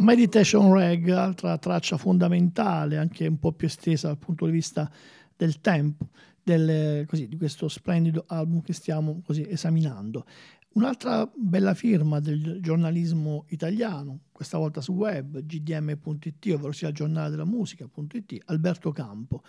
Meditation 0.10 0.74
Rag, 0.74 1.08
altra 1.10 1.56
traccia 1.60 1.96
fondamentale, 1.96 2.98
anche 2.98 3.28
un 3.28 3.38
po' 3.38 3.52
più 3.52 3.68
estesa 3.68 4.08
dal 4.08 4.18
punto 4.18 4.48
di 4.48 4.52
vista 4.52 4.92
del 5.38 5.62
tempo, 5.62 6.08
del, 6.42 7.06
così, 7.06 7.28
di 7.28 7.38
questo 7.38 7.68
splendido 7.68 8.24
album 8.26 8.64
che 8.64 8.74
stiamo 8.74 9.22
così 9.24 9.48
esaminando. 9.48 10.26
Un'altra 10.70 11.30
bella 11.32 11.76
firma 11.76 12.20
del 12.20 12.58
giornalismo 12.60 13.46
italiano, 13.50 14.22
questa 14.32 14.58
volta 14.58 14.82
su 14.82 14.94
web, 14.94 15.42
gdm.it, 15.42 16.54
ovvero 16.54 16.72
sia 16.72 16.92
giornale 16.92 17.30
della 17.30 17.46
musica.it, 17.46 18.42
Alberto 18.46 18.92
Campo, 18.92 19.44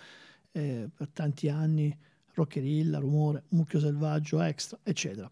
eh, 0.52 0.90
per 0.94 1.08
tanti 1.08 1.48
anni 1.48 1.96
Roccherilla, 2.34 2.98
Rumore, 2.98 3.44
Mucchio 3.48 3.80
Selvaggio, 3.80 4.42
Extra, 4.42 4.78
eccetera. 4.82 5.30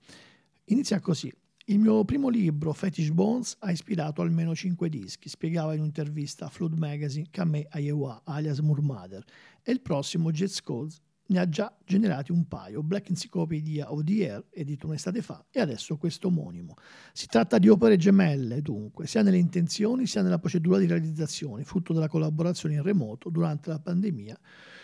Inizia 0.64 0.99
così. 1.01 1.31
Il 1.70 1.78
mio 1.78 2.02
primo 2.02 2.31
libro, 2.31 2.72
Fetish 2.72 3.11
Bones, 3.11 3.54
ha 3.59 3.70
ispirato 3.70 4.22
almeno 4.22 4.54
cinque 4.54 4.88
dischi, 4.88 5.28
spiegava 5.28 5.74
in 5.74 5.81
un'intervista 5.81 6.46
a 6.46 6.48
Flood 6.48 6.72
Magazine 6.72 7.28
Kameh 7.31 7.66
Ayewa, 7.68 8.22
alias 8.24 8.61
Murmader, 8.61 9.22
e 9.62 9.72
il 9.72 9.83
prossimo, 9.83 10.31
Jet 10.31 10.48
Skulls, 10.48 10.98
ne 11.31 11.38
ha 11.38 11.49
già 11.49 11.75
generati 11.85 12.33
un 12.33 12.47
paio, 12.47 12.83
Black 12.83 13.11
Encyclopedia 13.11 13.93
of 13.93 14.03
the 14.05 14.31
Air, 14.31 14.45
edito 14.51 14.87
un'estate 14.87 15.21
fa, 15.21 15.45
e 15.51 15.61
adesso 15.61 15.97
questo 15.97 16.29
omonimo. 16.29 16.75
Si 17.12 17.27
tratta 17.27 17.59
di 17.59 17.69
opere 17.69 17.97
gemelle, 17.97 18.62
dunque, 18.62 19.07
sia 19.07 19.23
nelle 19.23 19.37
intenzioni 19.38 20.07
sia 20.07 20.23
nella 20.23 20.38
procedura 20.38 20.79
di 20.79 20.87
realizzazione, 20.87 21.64
frutto 21.64 21.93
della 21.93 22.09
collaborazione 22.09 22.77
in 22.77 22.83
remoto 22.83 23.29
durante 23.29 23.69
la 23.71 23.79
pandemia 23.79 24.38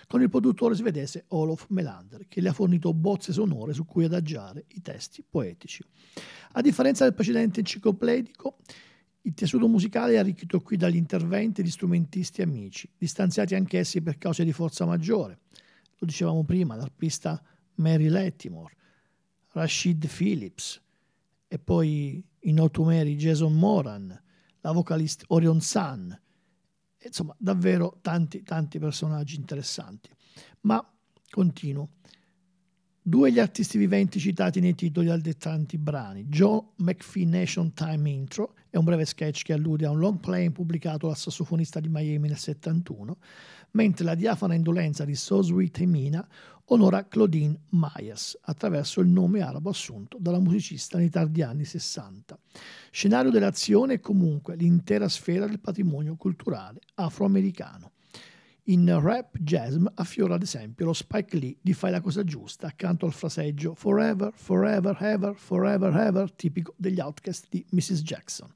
con 0.06 0.20
il 0.20 0.28
produttore 0.28 0.74
svedese 0.74 1.24
Olof 1.28 1.66
Melander, 1.70 2.26
che 2.28 2.42
le 2.42 2.50
ha 2.50 2.52
fornito 2.52 2.92
bozze 2.92 3.32
sonore 3.32 3.72
su 3.72 3.86
cui 3.86 4.04
adagiare 4.04 4.66
i 4.68 4.82
testi 4.82 5.24
poetici. 5.26 5.82
A 6.52 6.60
differenza 6.60 7.04
del 7.04 7.14
precedente 7.14 7.60
enciclopedico, 7.60 8.58
il 9.22 9.32
tessuto 9.32 9.66
musicale 9.66 10.14
è 10.14 10.18
arricchito 10.18 10.60
qui 10.60 10.76
dagli 10.76 10.96
interventi 10.96 11.62
di 11.62 11.70
strumentisti 11.70 12.42
amici, 12.42 12.86
distanziati 12.98 13.54
anch'essi 13.54 14.02
per 14.02 14.18
cause 14.18 14.44
di 14.44 14.52
forza 14.52 14.84
maggiore. 14.84 15.38
Lo 16.04 16.10
dicevamo 16.10 16.44
prima, 16.44 16.76
l'arpista 16.76 17.42
Mary 17.76 18.08
Lettimore, 18.08 18.76
Rashid 19.52 20.06
Phillips 20.06 20.78
e 21.48 21.58
poi 21.58 22.22
i 22.40 22.52
notumeri 22.52 23.16
Jason 23.16 23.54
Moran, 23.54 24.22
la 24.60 24.72
vocalista 24.72 25.24
Orion 25.28 25.62
Sun, 25.62 26.20
insomma 27.02 27.34
davvero 27.38 27.98
tanti 28.02 28.42
tanti 28.42 28.78
personaggi 28.78 29.36
interessanti. 29.36 30.10
Ma 30.60 30.86
continuo. 31.30 31.88
Due 33.06 33.32
gli 33.32 33.38
artisti 33.38 33.78
viventi 33.78 34.18
citati 34.18 34.60
nei 34.60 34.74
titoli 34.74 35.08
altrettanti 35.08 35.78
brani. 35.78 36.24
Joe 36.24 36.72
McPhee 36.76 37.24
Nation 37.26 37.72
Time 37.72 38.10
Intro 38.10 38.54
è 38.74 38.76
un 38.76 38.82
breve 38.82 39.04
sketch 39.04 39.44
che 39.44 39.52
allude 39.52 39.86
a 39.86 39.90
un 39.90 40.00
long 40.00 40.18
play 40.18 40.50
pubblicato 40.50 41.06
dal 41.06 41.16
sassofonista 41.16 41.78
di 41.78 41.86
Miami 41.88 42.26
nel 42.26 42.36
71, 42.36 43.18
mentre 43.70 44.04
la 44.04 44.16
diafana 44.16 44.54
indolenza 44.54 45.04
di 45.04 45.14
So 45.14 45.42
Sweet 45.42 45.78
e 45.78 45.86
Mina 45.86 46.28
onora 46.64 47.06
Claudine 47.06 47.56
Myers 47.70 48.36
attraverso 48.42 49.00
il 49.00 49.06
nome 49.06 49.42
arabo 49.42 49.70
assunto 49.70 50.18
dalla 50.20 50.40
musicista 50.40 50.98
nei 50.98 51.08
tardi 51.08 51.42
anni 51.42 51.64
60. 51.64 52.36
Scenario 52.90 53.30
dell'azione 53.30 53.94
è 53.94 54.00
comunque 54.00 54.56
l'intera 54.56 55.08
sfera 55.08 55.46
del 55.46 55.60
patrimonio 55.60 56.16
culturale 56.16 56.80
afroamericano. 56.94 57.92
In 58.68 58.98
rap 58.98 59.36
Jasm 59.40 59.86
affiora 59.92 60.36
ad 60.36 60.42
esempio 60.42 60.86
lo 60.86 60.94
Spike 60.94 61.36
Lee 61.36 61.56
di 61.60 61.74
Fai 61.74 61.90
la 61.90 62.00
cosa 62.00 62.24
giusta 62.24 62.68
accanto 62.68 63.04
al 63.04 63.12
fraseggio 63.12 63.74
Forever, 63.74 64.32
Forever, 64.34 64.96
Ever, 65.00 65.34
Forever, 65.36 65.94
Ever 65.94 66.32
tipico 66.32 66.72
degli 66.78 66.98
Outcast 66.98 67.48
di 67.50 67.62
Mrs. 67.72 68.00
Jackson. 68.00 68.48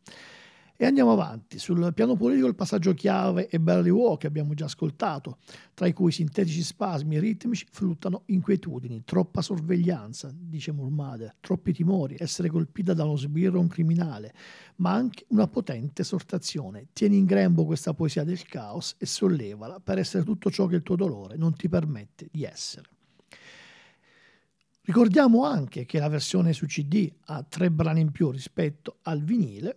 E 0.81 0.87
andiamo 0.87 1.11
avanti. 1.11 1.59
Sul 1.59 1.93
piano 1.93 2.15
politico 2.15 2.47
il 2.47 2.55
passaggio 2.55 2.95
chiave 2.95 3.49
è 3.49 3.59
Barely 3.59 3.91
Walk, 3.91 4.27
abbiamo 4.27 4.55
già 4.55 4.67
ascoltato, 4.67 5.39
tra 5.75 5.89
i 5.89 5.93
cui 5.93 6.13
sintetici 6.13 6.63
spasmi 6.63 7.19
ritmici 7.19 7.67
fluttano 7.69 8.23
inquietudini, 8.27 9.03
troppa 9.05 9.43
sorveglianza, 9.43 10.31
dice 10.33 10.71
Murmade, 10.71 11.35
troppi 11.41 11.73
timori, 11.73 12.15
essere 12.17 12.49
colpita 12.49 12.95
da 12.95 13.03
uno 13.03 13.17
sbirro 13.17 13.59
o 13.59 13.61
un 13.61 13.67
criminale, 13.67 14.33
ma 14.77 14.93
anche 14.93 15.25
una 15.31 15.49
potente 15.49 16.03
esortazione. 16.03 16.87
Tieni 16.93 17.17
in 17.17 17.25
grembo 17.25 17.65
questa 17.65 17.93
poesia 17.93 18.23
del 18.23 18.45
caos 18.45 18.95
e 18.99 19.07
sollevala 19.07 19.81
per 19.81 19.99
essere 19.99 20.23
tutto 20.23 20.49
ciò 20.49 20.67
che 20.67 20.77
il 20.77 20.85
tuo 20.85 20.95
dolore 20.95 21.37
non 21.37 21.57
ti 21.57 21.69
permette 21.69 22.29
di 22.31 22.45
essere. 22.45 22.89
Ricordiamo 24.83 25.45
anche 25.45 25.85
che 25.85 25.99
la 25.99 26.09
versione 26.09 26.53
su 26.53 26.67
CD 26.67 27.13
ha 27.25 27.43
tre 27.43 27.71
brani 27.71 28.01
in 28.01 28.13
più 28.13 28.31
rispetto 28.31 28.99
al 29.03 29.25
vinile 29.25 29.77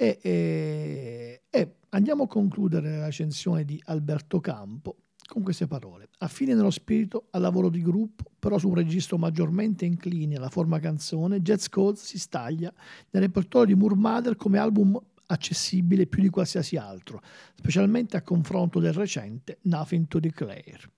e, 0.00 0.18
e, 0.22 1.42
e 1.50 1.74
andiamo 1.90 2.22
a 2.22 2.26
concludere 2.26 2.96
la 2.96 3.04
recensione 3.04 3.66
di 3.66 3.78
Alberto 3.84 4.40
Campo 4.40 4.96
con 5.26 5.42
queste 5.42 5.66
parole. 5.66 6.08
Affine 6.20 6.54
nello 6.54 6.70
spirito 6.70 7.26
al 7.32 7.42
lavoro 7.42 7.68
di 7.68 7.82
gruppo, 7.82 8.24
però 8.38 8.56
su 8.56 8.68
un 8.68 8.76
registro 8.76 9.18
maggiormente 9.18 9.84
incline 9.84 10.36
alla 10.36 10.48
forma 10.48 10.78
canzone, 10.78 11.42
Jazz 11.42 11.66
Codes 11.66 12.02
si 12.02 12.18
staglia 12.18 12.72
nel 13.10 13.24
repertorio 13.24 13.74
di 13.74 13.80
Murmader 13.80 14.36
come 14.36 14.56
album 14.56 14.98
accessibile 15.26 16.06
più 16.06 16.22
di 16.22 16.30
qualsiasi 16.30 16.76
altro, 16.76 17.20
specialmente 17.54 18.16
a 18.16 18.22
confronto 18.22 18.80
del 18.80 18.94
recente 18.94 19.58
Nothing 19.64 20.08
to 20.08 20.18
Declare 20.18 20.90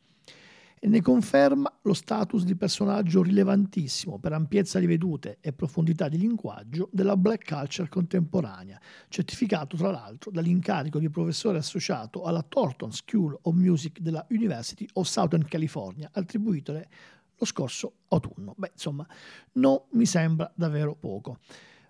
e 0.85 0.89
ne 0.89 1.01
conferma 1.01 1.73
lo 1.83 1.95
status 1.95 2.43
di 2.43 2.57
personaggio 2.57 3.23
rilevantissimo 3.23 4.19
per 4.19 4.33
ampiezza 4.33 4.81
di 4.81 4.87
vedute 4.87 5.39
e 5.41 5.53
profondità 5.53 6.09
di 6.09 6.19
linguaggio 6.19 6.89
della 6.91 7.17
black 7.17 7.47
culture 7.47 7.89
contemporanea, 7.89 8.81
certificato 9.07 9.77
tra 9.77 9.93
l'altro 9.93 10.33
dall'incarico 10.33 10.99
di 10.99 11.09
professore 11.09 11.59
associato 11.59 12.25
alla 12.25 12.43
Thornton 12.43 12.91
School 12.91 13.39
of 13.43 13.55
Music 13.55 14.01
della 14.01 14.27
University 14.31 14.85
of 14.95 15.07
Southern 15.07 15.45
California, 15.45 16.11
attribuitole 16.13 16.89
lo 17.37 17.45
scorso 17.45 17.93
autunno. 18.09 18.53
Beh, 18.57 18.73
insomma, 18.73 19.07
non 19.53 19.83
mi 19.93 20.05
sembra 20.05 20.51
davvero 20.53 20.97
poco. 20.97 21.39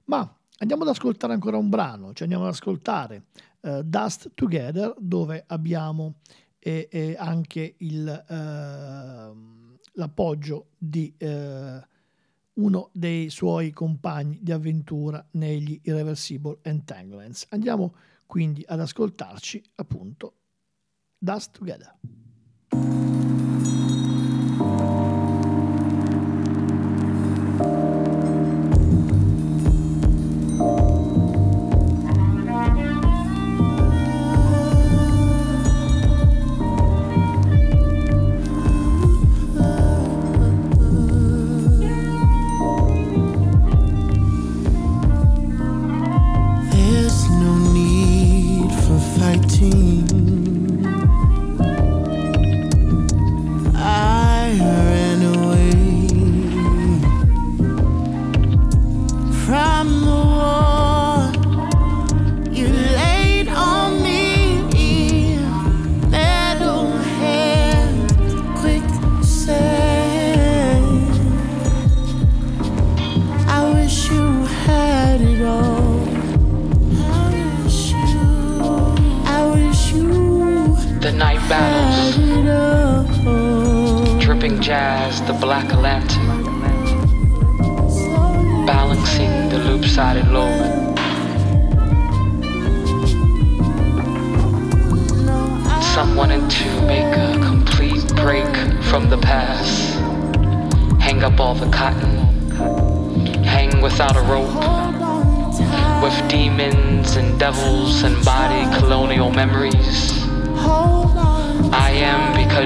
Ma 0.05 0.37
andiamo 0.59 0.83
ad 0.83 0.91
ascoltare 0.91 1.33
ancora 1.33 1.57
un 1.57 1.71
brano, 1.71 2.13
cioè 2.13 2.25
andiamo 2.25 2.45
ad 2.45 2.51
ascoltare 2.51 3.25
uh, 3.61 3.81
Dust 3.83 4.33
Together, 4.35 4.95
dove 4.99 5.45
abbiamo 5.47 6.17
e, 6.65 6.87
e 6.89 7.17
anche 7.19 7.75
il, 7.79 8.09
eh, 8.09 9.33
l'appoggio 9.95 10.69
di 10.79 11.13
eh, 11.19 11.87
uno 12.55 12.91
dei 12.93 13.31
suoi 13.31 13.73
compagni 13.73 14.39
di 14.41 14.53
avventura 14.53 15.27
negli 15.33 15.81
Irreversible 15.83 16.59
Entanglements. 16.63 17.47
Andiamo 17.49 17.97
quindi 18.27 18.63
ad 18.65 18.79
ascoltarci 18.79 19.63
appunto 19.75 20.35
Dust 21.19 21.51
Together. 21.51 21.99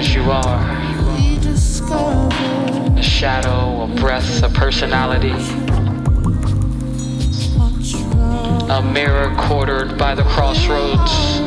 Because 0.06 0.14
you 0.14 0.30
are. 0.30 0.60
A 2.98 3.02
shadow, 3.02 3.82
a 3.82 3.86
breath, 4.00 4.42
a 4.42 4.48
personality. 4.48 5.32
A 8.70 8.82
mirror 8.82 9.34
quartered 9.36 9.98
by 9.98 10.14
the 10.14 10.24
crossroads. 10.24 11.40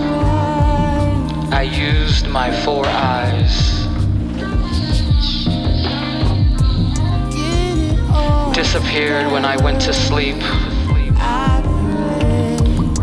I 1.51 1.63
used 1.63 2.27
my 2.27 2.51
four 2.63 2.85
eyes. 2.85 3.77
Disappeared 8.55 9.31
when 9.31 9.45
I 9.45 9.57
went 9.57 9.81
to 9.81 9.93
sleep. 9.93 10.37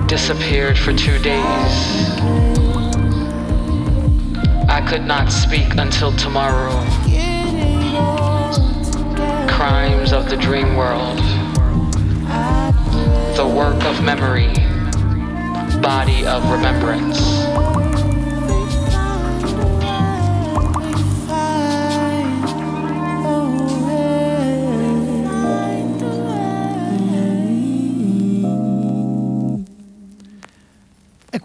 Disappeared 0.09 0.79
for 0.79 0.93
two 0.93 1.19
days. 1.19 2.16
I 4.77 4.83
could 4.83 5.07
not 5.07 5.33
speak 5.33 5.77
until 5.79 6.13
tomorrow. 6.13 6.85
Crimes 9.49 10.13
of 10.13 10.29
the 10.29 10.37
dream 10.37 10.77
world. 10.77 11.17
The 13.37 13.51
work 13.57 13.83
of 13.85 14.05
memory. 14.05 14.53
Body 15.81 16.27
of 16.27 16.51
remembrance. 16.51 17.36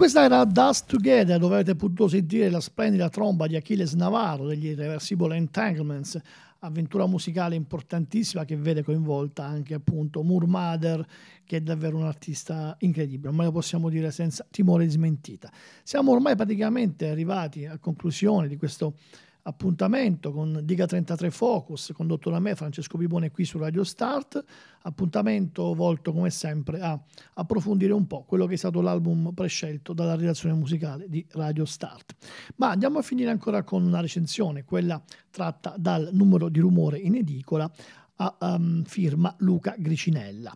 Questa 0.01 0.23
era 0.23 0.43
Dust 0.45 0.87
Together, 0.87 1.37
dove 1.37 1.53
avete 1.53 1.75
potuto 1.75 2.07
sentire 2.07 2.49
la 2.49 2.59
splendida 2.59 3.07
tromba 3.07 3.45
di 3.45 3.55
Achilles 3.55 3.93
Navarro 3.93 4.47
degli 4.47 4.65
Irreversible 4.65 5.35
Entanglements, 5.35 6.19
avventura 6.61 7.05
musicale 7.05 7.53
importantissima 7.53 8.43
che 8.43 8.55
vede 8.55 8.81
coinvolta 8.81 9.45
anche 9.45 9.75
appunto 9.75 10.23
Mother, 10.23 11.05
che 11.45 11.57
è 11.57 11.61
davvero 11.61 11.97
un 11.97 12.05
artista 12.05 12.75
incredibile, 12.79 13.31
ma 13.31 13.43
lo 13.43 13.51
possiamo 13.51 13.89
dire 13.89 14.09
senza 14.09 14.43
timore 14.49 14.85
di 14.85 14.89
smentita. 14.89 15.51
Siamo 15.83 16.13
ormai 16.13 16.35
praticamente 16.35 17.07
arrivati 17.07 17.67
a 17.67 17.77
conclusione 17.77 18.47
di 18.47 18.57
questo 18.57 18.95
appuntamento 19.43 20.31
con 20.31 20.59
Diga 20.63 20.85
33 20.85 21.31
Focus, 21.31 21.91
condotto 21.93 22.29
da 22.29 22.39
me 22.39 22.55
Francesco 22.55 22.97
Pipone 22.97 23.31
qui 23.31 23.45
su 23.45 23.57
Radio 23.57 23.83
Start, 23.83 24.43
appuntamento 24.83 25.73
volto 25.73 26.11
come 26.11 26.29
sempre 26.29 26.79
a 26.79 26.99
approfondire 27.35 27.93
un 27.93 28.07
po' 28.07 28.23
quello 28.23 28.45
che 28.45 28.53
è 28.53 28.57
stato 28.57 28.81
l'album 28.81 29.31
prescelto 29.33 29.93
dalla 29.93 30.15
redazione 30.15 30.55
musicale 30.55 31.09
di 31.09 31.25
Radio 31.31 31.65
Start. 31.65 32.15
Ma 32.57 32.69
andiamo 32.69 32.99
a 32.99 33.01
finire 33.01 33.31
ancora 33.31 33.63
con 33.63 33.83
una 33.83 34.01
recensione, 34.01 34.63
quella 34.63 35.01
tratta 35.29 35.75
dal 35.77 36.09
numero 36.11 36.49
di 36.49 36.59
rumore 36.59 36.99
in 36.99 37.15
edicola 37.15 37.71
a 38.15 38.37
um, 38.39 38.83
firma 38.83 39.33
Luca 39.39 39.75
Gricinella. 39.77 40.55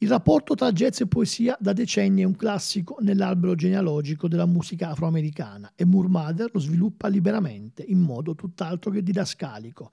Il 0.00 0.10
rapporto 0.10 0.54
tra 0.54 0.72
jazz 0.72 1.00
e 1.00 1.06
poesia 1.06 1.56
da 1.58 1.72
decenni 1.72 2.20
è 2.20 2.26
un 2.26 2.36
classico 2.36 2.98
nell'albero 3.00 3.54
genealogico 3.54 4.28
della 4.28 4.44
musica 4.44 4.90
afroamericana 4.90 5.72
e 5.74 5.86
Moore 5.86 6.08
Mother 6.08 6.50
lo 6.52 6.60
sviluppa 6.60 7.08
liberamente 7.08 7.82
in 7.82 8.00
modo 8.00 8.34
tutt'altro 8.34 8.90
che 8.90 9.02
didascalico. 9.02 9.90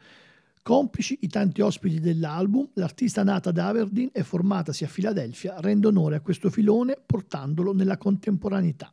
Complici 0.61 1.19
i 1.21 1.29
tanti 1.29 1.61
ospiti 1.61 2.01
dell'album, 2.01 2.67
l'artista 2.73 3.23
nata 3.23 3.51
ad 3.51 3.57
Aberdeen 3.57 4.09
e 4.11 4.23
formatasi 4.23 4.83
a 4.83 4.87
Filadelfia 4.87 5.55
rende 5.61 5.87
onore 5.87 6.17
a 6.17 6.21
questo 6.21 6.49
filone 6.49 6.97
portandolo 7.05 7.73
nella 7.73 7.97
contemporaneità. 7.97 8.91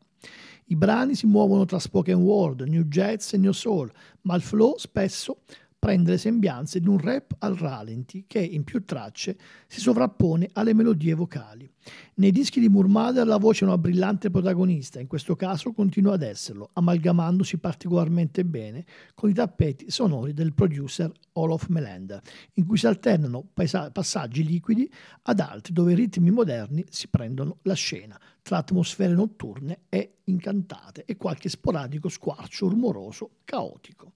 I 0.67 0.77
brani 0.77 1.17
si 1.17 1.27
muovono 1.27 1.65
tra 1.65 1.81
spoken 1.81 2.19
word, 2.19 2.61
new 2.61 2.85
jazz 2.85 3.33
e 3.33 3.37
new 3.37 3.51
soul, 3.51 3.91
ma 4.23 4.37
il 4.37 4.43
flow 4.43 4.77
spesso 4.79 5.39
prende 5.81 6.11
le 6.11 6.19
sembianze 6.19 6.79
di 6.79 6.89
un 6.89 6.99
rap 6.99 7.37
al 7.39 7.57
ralenti 7.57 8.27
che 8.27 8.39
in 8.39 8.65
più 8.65 8.85
tracce 8.85 9.39
si 9.67 9.81
sovrappone 9.81 10.51
alle 10.53 10.75
melodie 10.75 11.15
vocali. 11.15 11.69
Nei 12.17 12.31
dischi 12.33 12.61
di 12.61 12.69
Murmader 12.69 13.27
la 13.27 13.39
voce 13.39 13.65
è 13.65 13.67
una 13.67 13.79
brillante 13.79 14.31
protagonista, 14.31 15.01
in 15.01 15.07
questo 15.07 15.35
caso 15.37 15.73
continua 15.73 16.13
ad 16.13 16.23
esserlo, 16.23 16.69
amalgamandosi 16.75 17.57
particolarmente 17.57 18.45
bene 18.45 18.85
con 19.15 19.31
i 19.31 19.33
tappeti 19.33 19.91
sonori 19.91 20.35
del 20.35 20.53
producer 20.53 21.11
Olof 21.33 21.69
Melander, 21.69 22.21
in 22.55 22.67
cui 22.67 22.77
si 22.77 22.87
alternano 22.87 23.49
passaggi 23.55 24.45
liquidi 24.45 24.93
ad 25.23 25.41
altri 25.41 25.73
dove 25.73 25.93
i 25.93 25.97
ritmi 25.97 26.31
moderni 26.31 26.85
si 26.91 27.09
prendono 27.09 27.57
la 27.63 27.75
scena, 27.75 28.21
tra 28.43 28.59
atmosfere 28.59 29.15
notturne 29.15 29.85
e 29.89 30.19
incantate 30.25 31.07
e 31.07 31.17
qualche 31.17 31.49
sporadico 31.49 32.11
squarcio 32.11 32.69
rumoroso 32.69 33.31
caotico. 33.45 34.13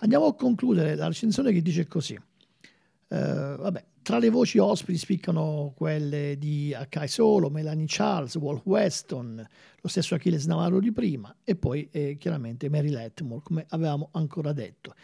Andiamo 0.00 0.26
a 0.26 0.34
concludere 0.34 0.94
la 0.94 1.06
recensione 1.06 1.52
che 1.52 1.62
dice 1.62 1.86
così. 1.86 2.14
Eh, 2.14 3.16
vabbè, 3.58 3.84
tra 4.02 4.18
le 4.18 4.30
voci 4.30 4.58
ospiti 4.58 4.98
spiccano 4.98 5.72
quelle 5.74 6.36
di 6.38 6.74
Akai 6.74 7.08
Solo, 7.08 7.50
Melanie 7.50 7.86
Charles, 7.88 8.36
Wolf 8.36 8.64
Weston, 8.64 9.44
lo 9.80 9.88
stesso 9.88 10.14
Achilles 10.14 10.46
Navarro 10.46 10.80
di 10.80 10.92
prima 10.92 11.34
e 11.42 11.56
poi 11.56 11.88
eh, 11.90 12.16
chiaramente 12.18 12.68
Mary 12.68 12.90
Letmore, 12.90 13.40
come 13.42 13.64
avevamo 13.70 14.10
ancora 14.12 14.52
detto. 14.52 14.94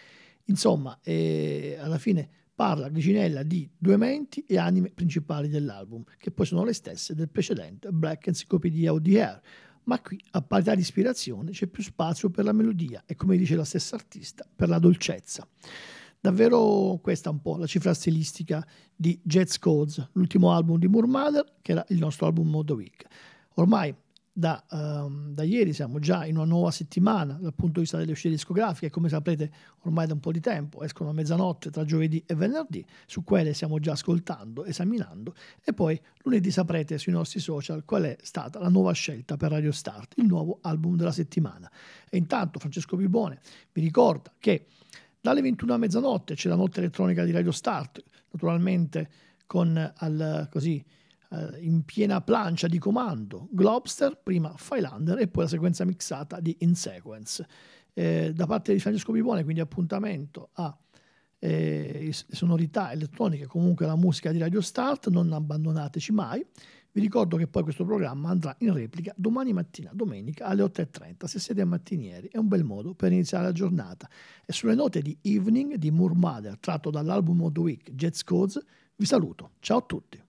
Insomma, 0.44 0.98
eh, 1.02 1.76
alla 1.81 1.98
fine 1.98 2.28
parla 2.55 2.88
Gricinella 2.90 3.42
di 3.42 3.68
due 3.76 3.96
menti 3.96 4.44
e 4.46 4.59
anime 4.59 4.90
principali 4.90 5.48
dell'album, 5.48 6.05
che 6.18 6.31
poi 6.31 6.46
sono 6.46 6.64
le 6.64 6.74
stesse 6.74 7.14
del 7.14 7.28
precedente 7.28 7.90
Black 7.90 8.26
Encyclopedia 8.26 8.92
Air, 8.92 9.40
ma 9.85 10.01
qui 10.01 10.21
a 10.33 10.42
parità 10.42 10.75
di 10.75 10.81
ispirazione 10.81 11.51
c'è 11.51 11.66
più 11.66 11.83
spazio 11.83 12.31
per 12.31 12.45
la 12.45 12.53
melodia 12.53 13.03
e 13.07 13.14
come 13.14 13.37
dice 13.37 13.57
la 13.57 13.64
stessa 13.64 13.97
artista 13.97 14.47
per 14.55 14.68
la 14.68 14.79
dolcezza. 14.79 15.47
Davvero 16.21 17.01
questa 17.03 17.31
è 17.31 17.33
un 17.33 17.40
po' 17.40 17.57
la 17.57 17.66
cifra 17.66 17.92
stilistica 17.95 18.64
di 18.95 19.18
Jazz 19.25 19.57
Codes, 19.57 20.11
l'ultimo 20.12 20.53
album 20.53 20.79
di 20.79 20.87
Moore 20.87 21.09
che 21.62 21.73
era 21.73 21.85
il 21.88 21.99
nostro 21.99 22.27
album 22.27 22.55
of 22.55 22.64
week. 22.71 23.05
Ormai 23.55 23.92
da, 24.35 24.64
um, 24.71 25.35
da, 25.35 25.42
ieri 25.42 25.75
siamo 25.75 25.99
già 25.99 26.25
in 26.25 26.37
una 26.37 26.47
nuova 26.47 26.71
settimana 26.71 27.35
dal 27.35 27.53
punto 27.55 27.75
di 27.75 27.81
vista 27.81 27.99
delle 27.99 28.12
uscite 28.12 28.31
discografiche, 28.31 28.88
come 28.88 29.11
saprete 29.11 29.51
ormai 29.81 30.07
da 30.07 30.14
un 30.14 30.21
po' 30.21 30.33
di 30.33 30.40
tempo 30.40 30.83
escono 30.83 31.11
a 31.11 31.12
mezzanotte 31.12 31.71
tra 31.71 31.85
giovedì 31.85 32.23
e 32.27 32.35
venerdì, 32.35 32.85
su 33.07 33.25
quelle 33.25 33.53
stiamo 33.53 33.79
già 33.79 33.92
ascoltando, 33.92 34.64
esaminando 34.64 35.35
e 35.62 35.75
poi 35.75 36.01
lunedì 36.23 36.51
saprete 36.51 36.97
sui 36.97 37.12
nostri 37.12 37.40
social 37.40 37.85
qual 37.85 38.05
è 38.05 38.16
stata 38.23 38.59
la 38.59 38.71
nuova 38.71 38.92
scelta 38.92 39.37
per 39.37 39.51
Radio 39.51 39.73
Start, 39.73 40.14
il 40.16 40.27
nuovo 40.27 40.59
album 40.62 40.97
della 40.97 41.12
settimana. 41.12 41.71
E 42.09 42.16
intanto 42.16 42.59
Francesco 42.59 42.97
Pibone 42.97 43.40
vi 43.73 43.83
ricorda 43.83 44.33
che 44.38 44.66
dalle 45.21 45.42
21 45.42 45.75
a 45.75 45.77
mezzanotte 45.77 46.35
c'è 46.35 46.49
la 46.49 46.57
notte 46.57 46.81
elettronica 46.81 47.23
di 47.25 47.33
Radio 47.33 47.53
Start, 47.53 48.03
naturalmente 48.31 49.11
con 49.47 49.92
al, 49.95 50.49
così 50.51 50.83
eh, 51.33 51.59
in 51.61 51.85
piena 51.85 52.21
plancia 52.21 52.68
di 52.68 52.79
comando, 52.79 53.49
Globster, 53.51 54.21
prima 54.23 54.55
Filander 54.57 55.18
e 55.18 55.29
poi 55.29 55.45
la 55.45 55.49
sequenza 55.49 55.85
mixata 55.85 56.40
di 56.40 56.57
In 56.61 56.75
Sequence. 56.75 57.47
Eh, 57.95 58.33
da 58.35 58.47
parte 58.47 58.73
di 58.73 58.79
Francesco 58.79 59.12
Pipone, 59.12 59.42
quindi 59.42 59.61
appuntamento 59.61 60.51
a 60.55 60.77
eh, 61.38 62.12
sonorità 62.12 62.92
elettroniche, 62.92 63.47
comunque 63.47 63.87
la 63.87 63.97
musica 63.97 64.31
di 64.31 64.38
Radio 64.38 64.61
Start, 64.61 65.09
non 65.09 65.33
abbandonateci 65.33 66.12
mai. 66.12 66.45
Vi 66.95 67.01
ricordo 67.01 67.38
che 67.38 67.47
poi 67.47 67.62
questo 67.62 67.87
programma 67.87 68.29
andrà 68.29 68.55
in 68.59 68.75
replica 68.75 69.14
domani 69.16 69.55
mattina, 69.55 69.90
domenica 69.95 70.45
alle 70.47 70.62
8.30. 70.62 71.25
Se 71.25 71.38
siete 71.38 71.64
mattinieri 71.64 72.29
è 72.31 72.37
un 72.37 72.49
bel 72.49 72.64
modo 72.64 72.92
per 72.92 73.11
iniziare 73.11 73.45
la 73.45 73.53
giornata. 73.53 74.09
E 74.45 74.53
sulle 74.53 74.75
note 74.75 75.01
di 75.01 75.16
Evening 75.23 75.77
di 75.77 75.90
Moore 75.90 76.14
Mother, 76.14 76.59
tratto 76.59 76.90
dall'album 76.90 77.42
of 77.42 77.53
the 77.53 77.61
Week 77.61 77.90
Jazz 77.92 78.23
Codes, 78.23 78.62
vi 78.97 79.07
saluto. 79.07 79.53
Ciao 79.61 79.79
a 79.79 79.83
tutti. 79.83 80.21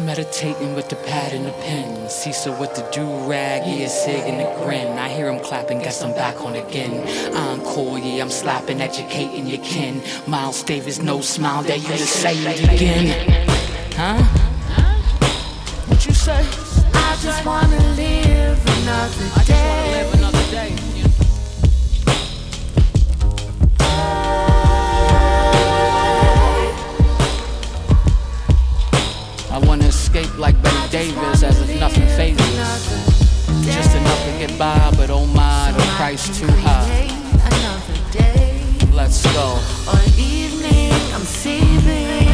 Meditating 0.00 0.74
with 0.74 0.88
the 0.88 0.96
pad 0.96 1.32
and 1.32 1.46
the 1.46 1.52
pen. 1.52 2.08
Cecil 2.08 2.58
with 2.58 2.74
the 2.74 2.82
do 2.92 3.04
rag, 3.28 3.62
yeah, 3.66 3.86
Sig 3.88 4.24
and 4.24 4.40
the 4.40 4.64
grin. 4.64 4.98
I 4.98 5.08
hear 5.08 5.30
him 5.30 5.38
clapping, 5.40 5.78
guess 5.78 6.02
I'm 6.02 6.12
back 6.12 6.40
on 6.40 6.54
again. 6.54 7.06
Encore, 7.36 7.98
yeah, 7.98 8.22
I'm 8.22 8.30
slapping, 8.30 8.80
educating 8.80 9.46
your 9.46 9.62
kin. 9.62 10.02
Miles 10.26 10.62
Davis, 10.62 11.00
no 11.00 11.20
smile, 11.20 11.62
that 11.64 11.80
you 11.80 11.88
to 11.88 11.98
say 11.98 12.34
it 12.36 12.64
again. 12.64 13.46
Huh? 13.94 14.22
What 15.86 16.04
you 16.06 16.14
say? 16.14 16.44
I 16.94 17.16
just 17.20 17.44
wanna 17.44 17.78
live 17.94 18.58
another 18.66 19.44
day. 19.44 19.81
Just 33.64 33.96
enough 33.96 34.24
to 34.24 34.38
get 34.38 34.58
by, 34.58 34.92
but 34.96 35.08
oh 35.10 35.26
my, 35.26 35.72
the 35.72 35.82
price 35.96 36.28
too 36.38 36.46
high. 36.46 37.08
Let's 38.92 39.22
go. 39.32 39.58
or 39.88 40.00
evening, 40.18 40.92
I'm 41.14 41.22
seething. 41.22 42.31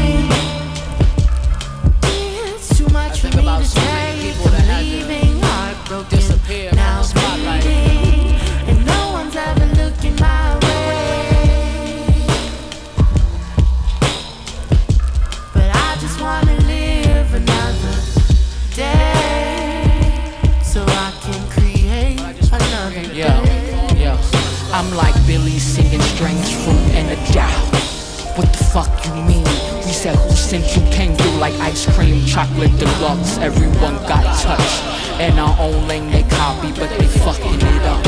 You 29.07 29.15
mean? 29.23 29.45
We 29.87 29.93
said 29.93 30.17
who 30.17 30.31
sent 30.35 30.65
you 30.77 30.83
through 31.17 31.39
like 31.39 31.55
ice 31.61 31.87
cream, 31.95 32.25
chocolate 32.27 32.77
deluxe. 32.79 33.39
Everyone 33.39 33.97
got 34.07 34.25
touched. 34.41 34.83
And 35.21 35.39
our 35.39 35.57
own 35.59 35.87
lane 35.89 36.11
they 36.11 36.23
copy, 36.25 36.73
but 36.73 36.91
they 36.99 37.07
fucking 37.07 37.55
it 37.55 37.83
up. 37.83 38.07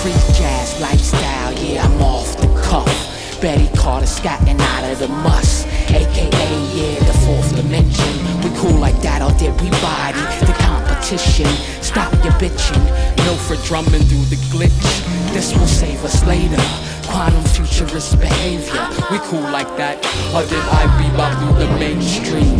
Free 0.00 0.12
jazz 0.34 0.80
lifestyle, 0.80 1.52
yeah, 1.54 1.84
I'm 1.84 2.00
off 2.02 2.36
the 2.36 2.48
cuff. 2.62 3.40
Betty 3.40 3.68
Carter 3.76 4.06
scatting 4.06 4.60
out 4.60 4.84
of 4.90 4.98
the 4.98 5.08
muss. 5.08 5.64
AKA, 5.88 6.48
yeah, 6.76 6.98
the 7.00 7.16
fourth 7.24 7.56
dimension. 7.56 8.14
We 8.44 8.50
cool 8.58 8.78
like 8.78 9.00
that, 9.00 9.22
or 9.22 9.32
did 9.38 9.58
we 9.60 9.70
body 9.80 10.20
the 10.44 10.56
competition? 10.60 11.46
Stop 11.82 12.12
your 12.22 12.34
bitching. 12.34 12.84
No 13.24 13.34
for 13.34 13.56
drumming 13.66 14.04
through 14.08 14.26
the 14.28 14.36
glitch. 14.52 15.32
This 15.32 15.54
will 15.54 15.66
save 15.66 16.04
us 16.04 16.24
later. 16.26 16.60
Quantum 17.10 17.44
futurist 17.44 18.18
behavior. 18.20 18.86
We 19.10 19.18
cool 19.28 19.42
like 19.50 19.68
that, 19.76 19.98
or 20.32 20.42
did 20.46 20.62
I 20.70 20.86
bebop 20.96 21.34
through 21.38 21.58
the 21.58 21.68
mainstream? 21.78 22.58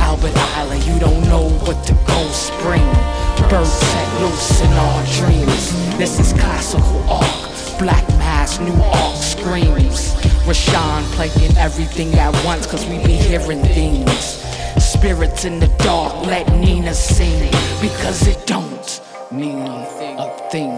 Albert 0.00 0.36
Island, 0.58 0.84
you 0.84 0.98
don't 0.98 1.22
know 1.28 1.48
what 1.64 1.86
to 1.86 1.94
go 2.06 2.20
spring. 2.28 2.84
Birds 3.48 3.70
set 3.70 4.20
loose 4.20 4.60
in 4.60 4.72
our 4.72 5.02
dreams. 5.18 5.98
This 5.98 6.18
is 6.18 6.32
classical 6.32 7.02
arc. 7.08 7.78
Black 7.78 8.06
mass, 8.18 8.58
new 8.58 8.74
arc 8.82 9.16
screams. 9.16 10.14
Rashawn 10.46 11.02
playing 11.14 11.56
everything 11.56 12.12
at 12.14 12.34
once, 12.44 12.66
cause 12.66 12.84
we 12.86 12.98
be 13.06 13.12
hearing 13.12 13.62
things. 13.62 14.42
Spirits 14.82 15.44
in 15.44 15.60
the 15.60 15.68
dark, 15.78 16.26
let 16.26 16.50
Nina 16.58 16.94
sing. 16.94 17.50
Because 17.80 18.26
it 18.26 18.46
don't 18.46 19.00
mean 19.30 19.62
a 19.62 20.48
thing 20.50 20.72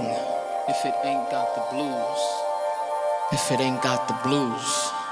if 0.68 0.84
it 0.84 0.94
ain't 1.04 1.30
got 1.30 1.54
the 1.54 1.62
blues. 1.74 2.33
If 3.32 3.50
it 3.50 3.60
ain't 3.60 3.82
got 3.82 4.06
the 4.06 4.14
blues. 4.22 5.03